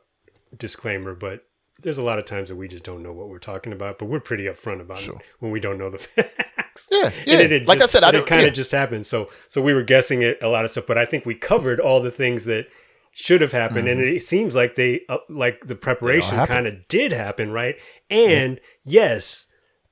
[0.57, 1.43] disclaimer, but
[1.83, 4.07] there's a lot of times that we just don't know what we're talking about, but
[4.07, 5.15] we're pretty upfront about Sure.
[5.17, 6.87] it when we don't know the facts.
[6.91, 7.39] Yeah, yeah.
[7.39, 8.53] It had like just- I said, I it kind of yeah.
[8.53, 9.07] just happened.
[9.07, 11.81] So so we were guessing it a lot of stuff, but I think we covered
[11.81, 12.67] all the things that
[13.13, 17.13] should have happened, and it seems like they uh, like the preparation kind of did
[17.13, 17.77] happen, right?
[18.09, 19.47] And yes,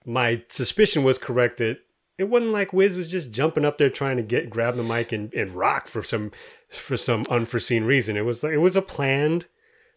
[0.07, 1.78] my suspicion was correct that
[2.18, 5.12] it wasn't like Wiz was just jumping up there trying to get grab the mic
[5.12, 6.32] and, and rock for some
[6.68, 8.16] for some unforeseen reason.
[8.16, 9.46] It was like it was a planned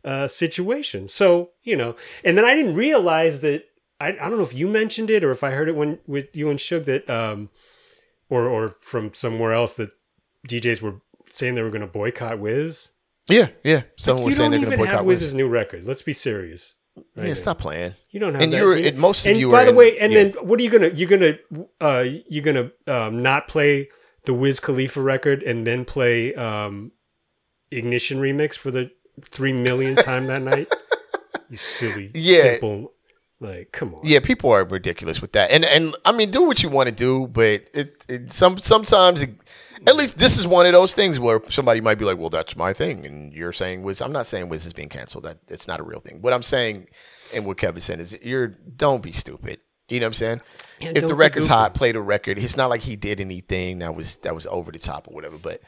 [0.05, 1.07] uh, situation.
[1.07, 3.65] So you know, and then I didn't realize that
[3.99, 6.35] I, I don't know if you mentioned it or if I heard it when with
[6.35, 7.49] you and Suge that um
[8.29, 9.91] or or from somewhere else that
[10.47, 11.01] DJs were
[11.31, 12.89] saying they were going to boycott Wiz.
[13.27, 13.83] Yeah, yeah.
[13.97, 15.21] Someone you was saying they're going to boycott Wiz.
[15.21, 15.85] Wiz's new record.
[15.85, 16.75] Let's be serious.
[16.97, 17.33] Right Yeah, now.
[17.33, 17.93] stop playing.
[18.11, 18.57] You don't have And that.
[18.57, 20.23] you were- You- and most of and you by were the in- way, and yeah.
[20.23, 21.37] then what are you gonna you're gonna
[21.79, 23.89] uh you're gonna um, not play
[24.25, 26.91] the Wiz Khalifa record and then play um
[27.71, 28.91] Ignition remix for the
[29.29, 30.67] three million time that night?
[31.49, 32.43] You silly, Yeah.
[32.43, 32.93] simple.
[33.41, 33.99] Like, come on.
[34.05, 36.95] Yeah, people are ridiculous with that, and and I mean, do what you want to
[36.95, 39.31] do, but it, it some sometimes, it,
[39.87, 42.55] at least this is one of those things where somebody might be like, "Well, that's
[42.55, 44.01] my thing," and you're saying Wiz.
[44.01, 45.25] I'm not saying Wiz is being canceled.
[45.25, 46.21] That it's not a real thing.
[46.21, 46.87] What I'm saying,
[47.33, 49.59] and what Kevin said is, you're don't be stupid.
[49.89, 50.41] You know what I'm saying?
[50.79, 52.37] Yeah, if the record's hot, play the record.
[52.37, 55.37] It's not like he did anything that was that was over the top or whatever.
[55.37, 55.61] But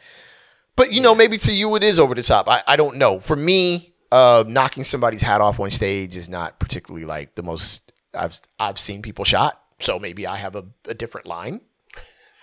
[0.75, 2.47] but you know, maybe to you it is over the top.
[2.47, 3.19] I, I don't know.
[3.19, 7.91] For me, uh, knocking somebody's hat off on stage is not particularly like the most
[8.13, 9.59] I've I've seen people shot.
[9.79, 11.61] So maybe I have a, a different line.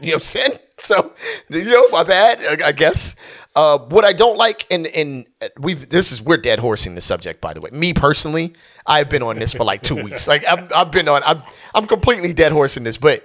[0.03, 0.59] You know what I'm saying?
[0.79, 1.13] So
[1.51, 3.15] you know, my bad, I, guess.
[3.55, 5.27] Uh, what I don't like, and and
[5.59, 7.69] we this is we're dead horsing the subject, by the way.
[7.71, 8.55] Me personally,
[8.87, 10.27] I've been on this for like two weeks.
[10.27, 11.43] Like I've, I've been on, I'm
[11.75, 13.25] I'm completely dead horsing this, but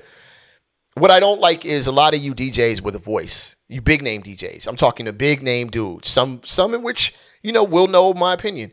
[0.95, 3.55] what I don't like is a lot of you DJs with a voice.
[3.67, 4.67] You big name DJs.
[4.67, 6.09] I'm talking to big name dudes.
[6.09, 8.71] Some some in which, you know, will know my opinion.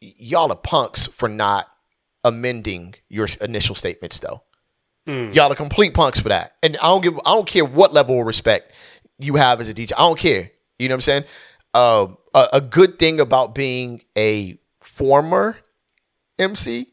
[0.00, 1.68] Y'all are punks for not
[2.24, 4.42] amending your initial statements though.
[5.08, 5.34] Mm.
[5.34, 6.56] Y'all are complete punks for that.
[6.62, 8.72] And I don't give I don't care what level of respect
[9.18, 9.92] you have as a DJ.
[9.96, 10.50] I don't care.
[10.78, 11.24] You know what I'm saying?
[11.74, 15.56] Uh, a, a good thing about being a former
[16.38, 16.86] MC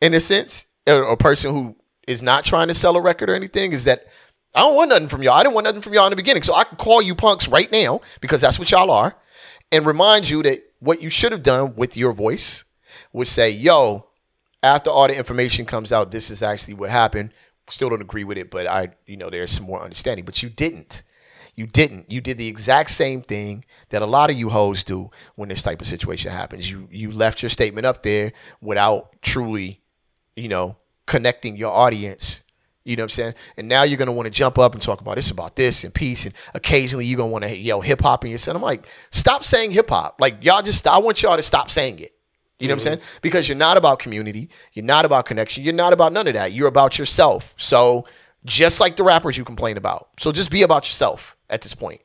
[0.00, 3.34] in a sense, or a person who is not trying to sell a record or
[3.34, 4.06] anything, is that
[4.54, 5.34] I don't want nothing from y'all.
[5.34, 6.42] I didn't want nothing from y'all in the beginning.
[6.42, 9.16] So I can call you punks right now because that's what y'all are
[9.70, 12.64] and remind you that what you should have done with your voice
[13.12, 14.07] was say, yo,
[14.62, 17.32] after all the information comes out, this is actually what happened.
[17.68, 20.24] Still don't agree with it, but I, you know, there's some more understanding.
[20.24, 21.02] But you didn't.
[21.54, 22.10] You didn't.
[22.10, 25.62] You did the exact same thing that a lot of you hoes do when this
[25.62, 26.70] type of situation happens.
[26.70, 29.80] You you left your statement up there without truly,
[30.36, 32.42] you know, connecting your audience.
[32.84, 33.34] You know what I'm saying?
[33.56, 35.92] And now you're gonna want to jump up and talk about this, about this, and
[35.92, 36.24] peace.
[36.24, 38.56] And occasionally you're gonna want to yell hip hop in your set.
[38.56, 40.20] I'm like, stop saying hip hop.
[40.20, 42.12] Like y'all just, I want y'all to stop saying it.
[42.58, 43.00] You know what I'm mm-hmm.
[43.02, 43.20] saying?
[43.22, 44.50] Because you're not about community.
[44.72, 45.62] You're not about connection.
[45.62, 46.52] You're not about none of that.
[46.52, 47.54] You're about yourself.
[47.56, 48.04] So
[48.44, 50.08] just like the rappers you complain about.
[50.18, 52.00] So just be about yourself at this point.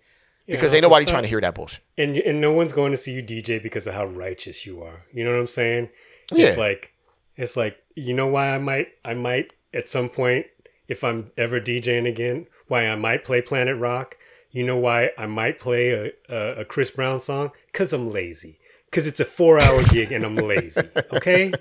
[0.45, 1.79] Because Yeah, ain't nobody trying to hear that bullshit.
[1.97, 5.01] and and no one's going to see you DJ because of how righteous you are.
[5.13, 5.89] You know what I'm saying?
[6.33, 6.47] Yeah.
[6.47, 6.93] It's like
[7.37, 10.45] it's like you know why I might I might at some point
[10.89, 14.17] if I'm ever DJing again, why I might play Planet Rock.
[14.51, 17.51] You know why I might play a a, a Chris Brown song?
[17.71, 18.59] Cause I'm lazy.
[18.93, 20.81] Cause it's a four hour gig and I'm lazy.
[21.11, 21.51] Okay,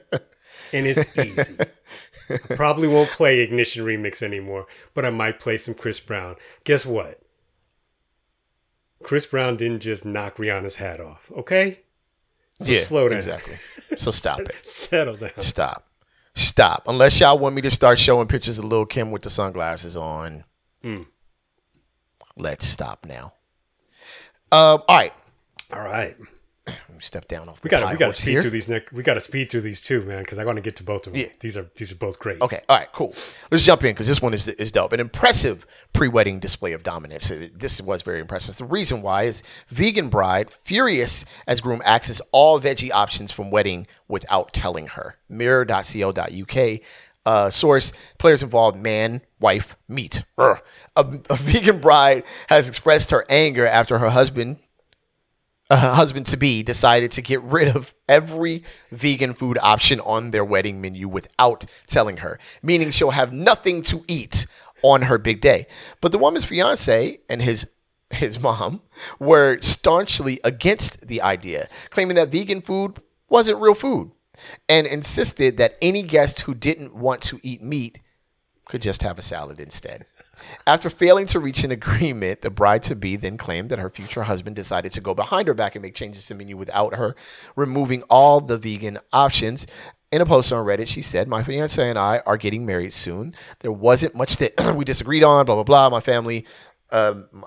[0.73, 1.57] and it's easy.
[2.29, 6.37] I probably won't play Ignition Remix anymore, but I might play some Chris Brown.
[6.65, 7.21] Guess what?
[9.03, 11.81] Chris Brown didn't just knock Rihanna's hat off, okay?
[12.61, 12.81] So yeah.
[12.81, 13.19] slow down.
[13.19, 13.57] Exactly.
[13.97, 14.55] So stop it.
[14.67, 15.33] Settle down.
[15.41, 15.89] Stop.
[16.35, 16.85] Stop.
[16.87, 20.45] Unless y'all want me to start showing pictures of Lil Kim with the sunglasses on.
[20.83, 21.03] Hmm.
[22.37, 23.35] Let's stop now.
[24.51, 25.13] Uh, all right.
[25.73, 26.17] All right.
[27.03, 28.43] Step down off We got we got to speed here.
[28.43, 28.93] through these neck.
[28.93, 31.09] We got to speed through these too, man, because I want to get to both
[31.09, 31.23] of them.
[31.23, 31.29] Yeah.
[31.41, 32.41] These are these are both great.
[32.41, 33.13] Okay, all right, cool.
[33.51, 34.93] Let's jump in because this one is is dope.
[34.93, 37.33] An impressive pre-wedding display of dominance.
[37.55, 38.57] This was very impressive.
[38.57, 43.89] The reason why is vegan bride furious as groom access all veggie options from wedding
[44.07, 45.17] without telling her.
[45.29, 46.81] Mirror.co.uk.
[47.27, 50.23] Uh, source: Players involved: man, wife, meat.
[50.95, 54.59] A, a vegan bride has expressed her anger after her husband
[55.73, 60.45] uh, husband to be decided to get rid of every vegan food option on their
[60.45, 64.47] wedding menu without telling her, meaning she'll have nothing to eat
[64.83, 65.67] on her big day.
[66.03, 67.67] But the woman's fiance and his
[68.11, 68.83] his mom
[69.19, 73.01] were staunchly against the idea, claiming that vegan food
[73.31, 74.11] wasn't real food
[74.69, 78.01] and insisted that any guest who didn't want to eat meat
[78.67, 80.05] could just have a salad instead.
[80.67, 84.23] After failing to reach an agreement, the bride to be then claimed that her future
[84.23, 87.15] husband decided to go behind her back and make changes to the menu without her,
[87.57, 89.67] removing all the vegan options.
[90.11, 93.35] In a post on Reddit, she said, My fiance and I are getting married soon.
[93.61, 95.89] There wasn't much that we disagreed on, blah, blah, blah.
[95.89, 96.47] My family,
[96.91, 97.47] um,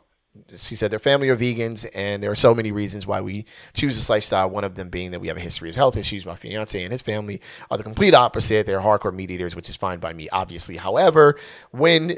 [0.58, 3.96] she said their family are vegans, and there are so many reasons why we choose
[3.96, 4.50] this lifestyle.
[4.50, 6.26] One of them being that we have a history of health issues.
[6.26, 8.66] My fiance and his family are the complete opposite.
[8.66, 10.78] They're hardcore meat eaters, which is fine by me, obviously.
[10.78, 11.38] However,
[11.72, 12.18] when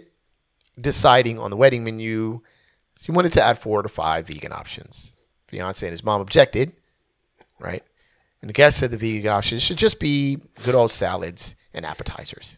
[0.80, 2.42] deciding on the wedding menu,
[3.00, 5.14] she wanted to add four to five vegan options.
[5.48, 6.74] Fiance and his mom objected,
[7.60, 7.84] right?
[8.42, 12.58] And the guest said the vegan options should just be good old salads and appetizers.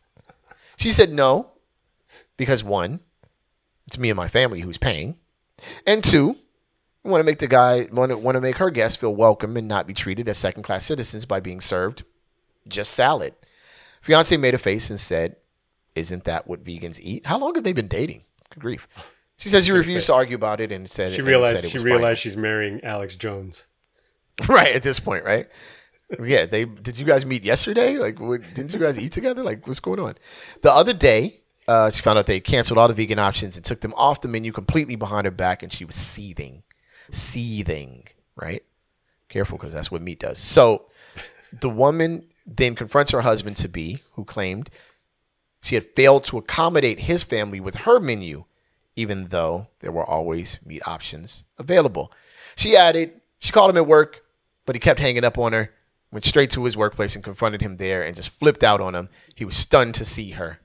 [0.78, 1.52] She said no,
[2.38, 3.02] because one,
[3.88, 5.18] it's me and my family who's paying,
[5.86, 6.36] and two,
[7.04, 9.58] we want to make the guy want to want to make her guests feel welcome
[9.58, 12.04] and not be treated as second class citizens by being served
[12.68, 13.34] just salad.
[14.02, 15.36] Fiance made a face and said,
[16.00, 17.26] "Isn't that what vegans eat?
[17.26, 18.24] How long have they been dating?
[18.50, 18.88] Good grief."
[19.38, 22.20] She says she refused to argue about it and said She realized said she realized
[22.20, 23.66] she's marrying Alex Jones.
[24.50, 25.48] right at this point, right?
[26.22, 26.98] yeah, they did.
[26.98, 27.98] You guys meet yesterday?
[27.98, 29.44] Like, what, didn't you guys eat together?
[29.44, 30.16] Like, what's going on?
[30.62, 33.82] The other day, uh, she found out they canceled all the vegan options and took
[33.82, 36.64] them off the menu completely behind her back, and she was seething,
[37.12, 38.08] seething.
[38.36, 38.64] Right?
[39.28, 40.40] Careful, because that's what meat does.
[40.40, 40.86] So,
[41.60, 44.72] the woman then confronts her husband to be, who claimed
[45.62, 48.46] she had failed to accommodate his family with her menu,
[48.96, 52.12] even though there were always meat options available.
[52.56, 54.24] She added, she called him at work,
[54.66, 55.74] but he kept hanging up on her,
[56.12, 59.10] went straight to his workplace and confronted him there and just flipped out on him.
[59.36, 60.60] He was stunned to see her.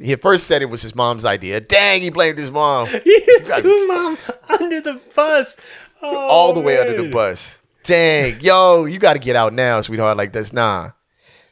[0.00, 1.60] He at first said it was his mom's idea.
[1.60, 2.88] Dang, he blamed his mom.
[3.04, 4.18] He threw mom
[4.48, 5.56] under the bus.
[6.02, 7.60] Oh, all the way under the oh, bus.
[7.84, 10.16] Dang, yo, you got to get out now, sweetheart.
[10.16, 10.90] Like this, nah.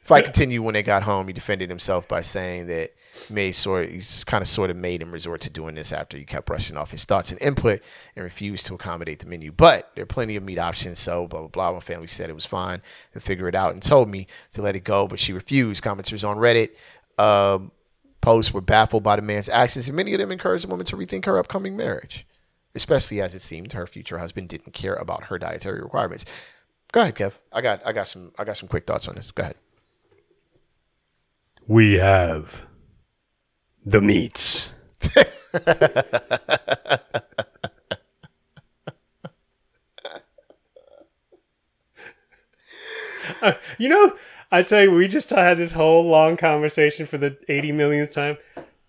[0.06, 2.92] If I continue when they got home, he defended himself by saying that
[3.28, 3.90] May sort
[4.24, 6.92] kind of sort of made him resort to doing this after he kept brushing off
[6.92, 7.82] his thoughts and input
[8.14, 9.50] and refused to accommodate the menu.
[9.50, 11.72] But there are plenty of meat options, so blah blah blah.
[11.72, 12.82] My family said it was fine
[13.14, 15.82] to figure it out and told me to let it go, but she refused.
[15.82, 16.70] Commenters on Reddit
[17.18, 17.72] um,
[18.20, 20.96] posts were baffled by the man's actions, and many of them encouraged the woman to
[20.96, 22.24] rethink her upcoming marriage
[22.76, 26.26] especially as it seemed her future husband didn't care about her dietary requirements.
[26.92, 27.32] Go ahead, Kev.
[27.50, 29.32] I got I got some I got some quick thoughts on this.
[29.32, 29.56] Go ahead.
[31.68, 32.62] We have
[33.84, 34.70] the meats.
[43.42, 44.16] Uh, you know,
[44.50, 48.38] I tell you, we just had this whole long conversation for the 80 millionth time.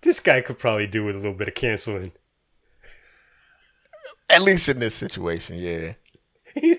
[0.01, 2.11] This guy could probably do with a little bit of canceling.
[4.29, 6.75] At least in this situation, yeah.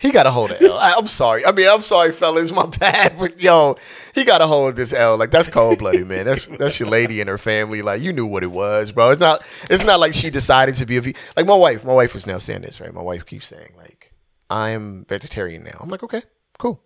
[0.00, 1.44] He got a hold of I'm sorry.
[1.44, 2.52] I mean, I'm sorry, fellas.
[2.52, 3.76] My bad, but yo,
[4.14, 5.18] he got a hold of this L.
[5.18, 6.24] Like that's cold blooded, man.
[6.24, 7.82] That's that's your lady and her family.
[7.82, 9.10] Like you knew what it was, bro.
[9.10, 9.44] It's not.
[9.68, 11.02] It's not like she decided to be a.
[11.36, 11.84] Like my wife.
[11.84, 12.94] My wife was now saying this, right?
[12.94, 14.14] My wife keeps saying like,
[14.48, 15.76] I'm vegetarian now.
[15.78, 16.22] I'm like, okay,
[16.58, 16.82] cool.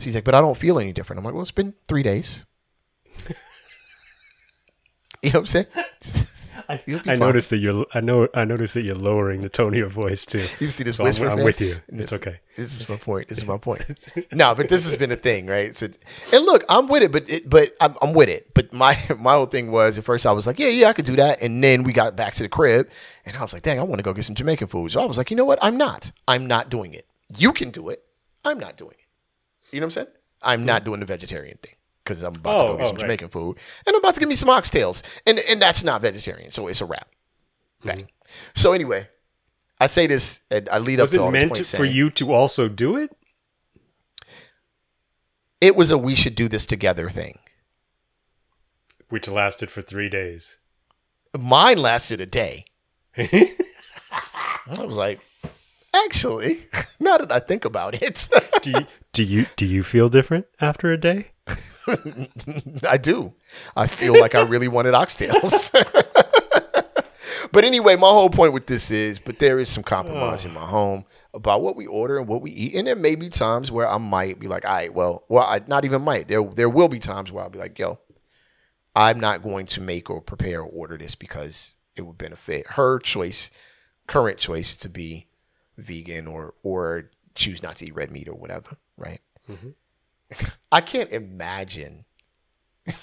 [0.00, 1.18] She's like, but I don't feel any different.
[1.18, 2.44] I'm like, well, it's been three days.
[5.22, 5.66] you know what I'm saying?
[6.68, 7.86] I, I noticed that you're.
[7.94, 8.28] I know.
[8.34, 10.44] I noticed that you're lowering the tone of your voice too.
[10.60, 11.76] You see this So I'm- I'm with you.
[11.88, 12.40] And It's okay.
[12.56, 13.28] This is my point.
[13.28, 13.84] This is my point.
[14.32, 15.74] no, but this has been a thing, right?
[15.74, 15.88] So,
[16.32, 18.52] and look, I'm with it, but it, but I'm, I'm with it.
[18.54, 21.04] But my my whole thing was at first I was like, yeah, yeah, I could
[21.04, 22.88] do that, and then we got back to the crib,
[23.24, 24.92] and I was like, dang, I want to go get some Jamaican food.
[24.92, 25.58] So I was like, you know what?
[25.62, 26.12] I'm not.
[26.28, 27.06] I'm not doing it.
[27.36, 28.02] You can do it.
[28.44, 29.74] I'm not doing it.
[29.74, 30.16] You know what I'm saying?
[30.42, 30.90] I'm not mm-hmm.
[30.90, 31.74] doing the vegetarian thing
[32.04, 33.00] because I'm about to Oh, go get oh, some right.
[33.02, 36.50] Jamaican food, and I'm about to get me some oxtails, and and that's not vegetarian,
[36.52, 37.08] so it's a wrap.
[37.84, 38.08] Bang.
[38.54, 39.08] So anyway,
[39.80, 41.76] I say this, and I lead up Was to it all this meant point for
[41.78, 43.10] saying- you to also do it?
[45.60, 47.38] it was a we should do this together thing.
[49.08, 50.56] Which lasted for three days.
[51.38, 52.64] Mine lasted a day.
[53.16, 53.46] I
[54.68, 55.20] was like,
[55.94, 56.66] actually,
[57.00, 58.28] now that I think about it,
[58.62, 61.28] do you do you do you feel different after a day?
[62.88, 63.32] I do.
[63.76, 65.70] I feel like I really wanted oxtails.
[67.52, 70.66] but anyway, my whole point with this is, but there is some compromise in my
[70.66, 71.04] home
[71.34, 73.98] about what we order and what we eat, and there may be times where I
[73.98, 76.28] might be like, all right, well, well, I not even might.
[76.28, 77.98] There, there will be times where I'll be like, yo,
[78.94, 82.98] I'm not going to make or prepare or order this because it would benefit her
[82.98, 83.50] choice,
[84.06, 85.28] current choice to be
[85.78, 89.20] vegan or or choose not to eat red meat or whatever, right?
[89.50, 89.70] Mm-hmm.
[90.72, 92.04] I can't imagine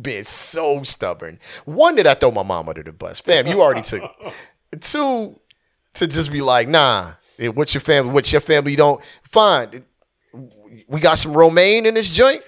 [0.00, 1.38] being so stubborn.
[1.64, 3.20] One that I throw my mom under the bus.
[3.20, 4.02] Fam, you already took.
[4.80, 5.38] Two,
[5.94, 7.12] to just be like, nah.
[7.38, 8.12] eh, What's your family?
[8.12, 8.76] What's your family?
[8.76, 9.84] Don't fine.
[10.86, 12.42] We got some romaine in this joint.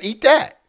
[0.00, 0.60] Eat that.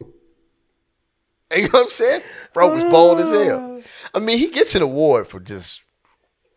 [1.54, 2.22] You know what I'm saying?
[2.52, 3.80] Bro was bold as hell.
[4.14, 5.82] I mean, he gets an award for just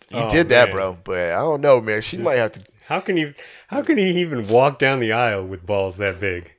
[0.09, 0.75] you Oh, did that, man.
[0.75, 0.97] bro.
[1.03, 2.01] But I don't know, man.
[2.01, 2.61] She might have to.
[2.87, 3.33] How can he
[3.67, 6.51] how can he even walk down the aisle with balls that big?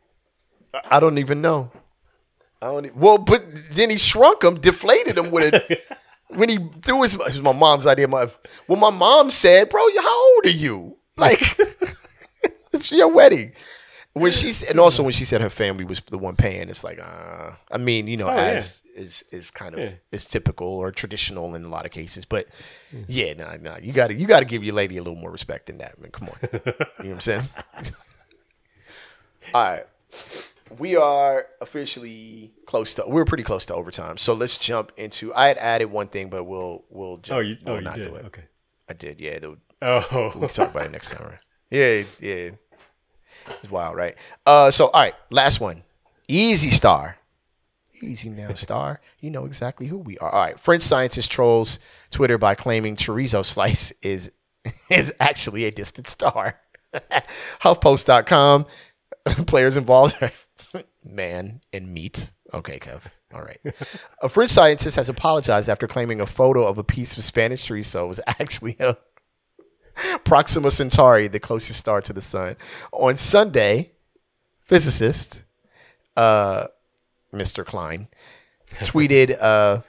[0.91, 1.71] I don't even know.
[2.61, 2.87] I don't.
[2.87, 5.85] e- Well, but then he shrunk them, deflated them with it.
[6.29, 8.09] when he threw his, it was my mom's idea.
[8.09, 8.29] My
[8.67, 10.97] when my mom said, "Bro, how old are you?
[11.17, 11.43] Like,
[12.73, 13.53] it's your wedding."
[14.15, 16.99] When she and also when she said her family was the one paying, it's like,
[16.99, 18.43] uh, I mean, you know, Oh, yeah.
[18.59, 19.93] as is is kind of Yeah.
[20.11, 22.47] is typical or traditional in a lot of cases, but
[23.09, 25.31] yeah, no, no, you got to you got to give your lady a little more
[25.31, 26.11] respect than that, man.
[26.11, 27.49] Come on, you know what I'm saying?
[29.55, 29.87] All right.
[30.79, 33.05] We are officially close to.
[33.07, 34.17] We're pretty close to overtime.
[34.19, 35.35] So let's jump into.
[35.35, 37.39] I had added one thing, but we'll we'll jump.
[37.39, 38.05] Oh, you, we'll oh, you not did.
[38.05, 38.25] do it.
[38.27, 38.45] Okay.
[38.89, 39.21] I did.
[39.21, 39.39] Yeah.
[39.83, 41.25] Oh, We can talk about it next time.
[41.29, 41.39] Right?
[41.71, 42.51] Yeah, yeah.
[43.47, 44.17] It's wild, right?
[44.47, 45.83] Uh, so all right, last one.
[46.29, 47.17] Easy Star.
[48.03, 49.01] Easy now, Star.
[49.21, 50.31] You know exactly who we are.
[50.31, 50.59] All right.
[50.59, 51.79] French scientist trolls
[52.11, 54.31] Twitter by claiming chorizo slice is
[54.91, 56.59] is actually a distant star.
[57.63, 58.67] HuffPost.com.
[59.47, 60.33] Players involved are
[61.05, 62.33] man and meat.
[62.53, 63.03] Okay, Kev.
[63.33, 63.61] All right.
[64.21, 68.07] A French scientist has apologized after claiming a photo of a piece of Spanish chorizo
[68.07, 68.97] was actually a
[70.25, 72.57] Proxima Centauri, the closest star to the sun.
[72.93, 73.93] On Sunday,
[74.61, 75.45] physicist
[76.17, 76.67] uh,
[77.33, 77.65] Mr.
[77.65, 78.09] Klein
[78.81, 79.81] tweeted, uh,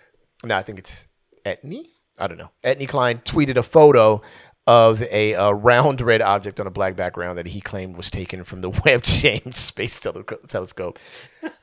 [0.43, 1.07] no, I think it's
[1.45, 1.87] Etney.
[2.17, 2.51] I don't know.
[2.63, 4.21] Etney Klein tweeted a photo
[4.65, 8.43] of a, uh round red object on a black background that he claimed was taken
[8.43, 10.99] from the Webb James Space Tele- Telescope.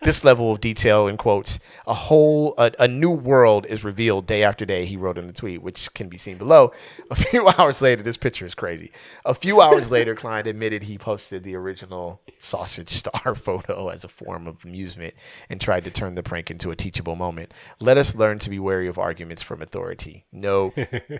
[0.02, 4.42] this level of detail, in quotes, a whole, a, a new world is revealed day
[4.42, 6.70] after day, he wrote in the tweet, which can be seen below.
[7.10, 8.92] A few hours later, this picture is crazy.
[9.24, 14.08] A few hours later, Klein admitted he posted the original sausage star photo as a
[14.08, 15.14] form of amusement
[15.48, 17.52] and tried to turn the prank into a teachable moment.
[17.80, 20.26] Let us learn to be wary of arguments from authority.
[20.32, 20.74] No,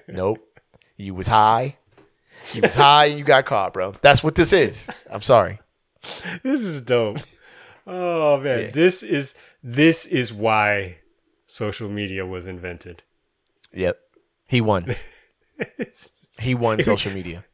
[0.06, 0.38] nope.
[1.00, 1.76] You was high.
[2.52, 3.94] You was high and you got caught, bro.
[4.02, 4.88] That's what this is.
[5.10, 5.58] I'm sorry.
[6.42, 7.18] this is dope.
[7.86, 8.70] Oh man, Yeah.
[8.70, 10.98] this is this is why
[11.46, 13.02] social media was invented.
[13.72, 13.98] Yep.
[14.48, 14.94] He won.
[16.38, 17.44] He won social media.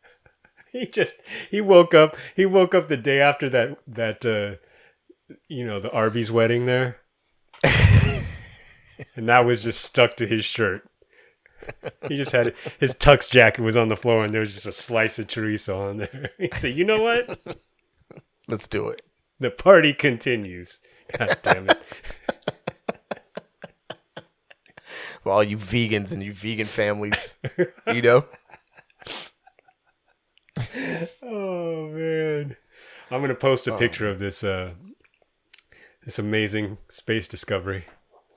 [0.70, 1.16] he just
[1.50, 4.56] he woke up he woke up the day after that that uh
[5.48, 6.98] you know the Arby's wedding there.
[7.64, 10.88] and that was just stuck to his shirt.
[12.08, 14.72] He just had his tux jacket was on the floor and there was just a
[14.72, 16.30] slice of chorizo on there.
[16.38, 17.38] He said, "You know what?
[18.48, 19.02] Let's do it.
[19.40, 20.78] The party continues."
[21.16, 21.78] God damn it.
[25.22, 27.36] For all you vegans and you vegan families,
[27.92, 28.24] you know?
[31.22, 32.56] Oh man.
[33.10, 34.72] I'm gonna post a picture of this uh
[36.04, 37.84] this amazing space discovery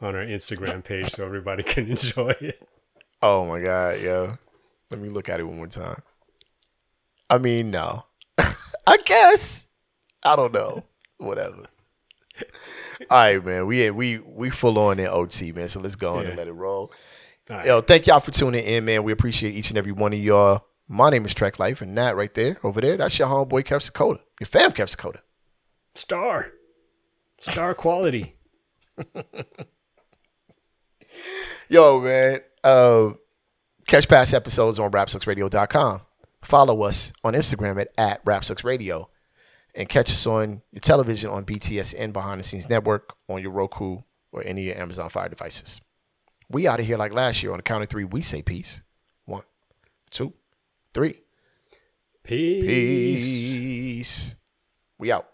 [0.01, 2.67] on our Instagram page so everybody can enjoy it.
[3.21, 4.37] Oh my god, yo.
[4.89, 6.01] Let me look at it one more time.
[7.29, 8.05] I mean, no.
[8.87, 9.67] I guess.
[10.23, 10.83] I don't know.
[11.17, 11.65] Whatever.
[13.09, 13.67] All right, man.
[13.67, 15.67] We we we full on in OT, man.
[15.67, 16.91] So let's go on and let it roll.
[17.49, 17.65] Right.
[17.65, 19.03] Yo, thank y'all for tuning in, man.
[19.03, 20.65] We appreciate each and every one of y'all.
[20.87, 23.89] My name is Track Life, and that right there, over there, that's your homeboy Kev
[23.89, 24.19] Sakota.
[24.39, 25.19] Your fam Kev Sakota.
[25.95, 26.51] Star.
[27.41, 28.35] Star quality.
[31.69, 32.41] Yo, man.
[32.63, 33.11] Uh,
[33.87, 36.01] catch past episodes on rapsucksradio.com.
[36.41, 39.07] Follow us on Instagram at, at rapsucksradio.
[39.75, 43.99] And catch us on your television on BTSN Behind the Scenes Network, on your Roku,
[44.31, 45.79] or any of your Amazon Fire devices.
[46.49, 47.51] We out of here like last year.
[47.51, 48.81] On the count of three, we say peace.
[49.25, 49.43] One,
[50.09, 50.33] two,
[50.93, 51.21] three.
[52.23, 53.23] Peace.
[53.23, 54.35] Peace.
[54.97, 55.28] We out.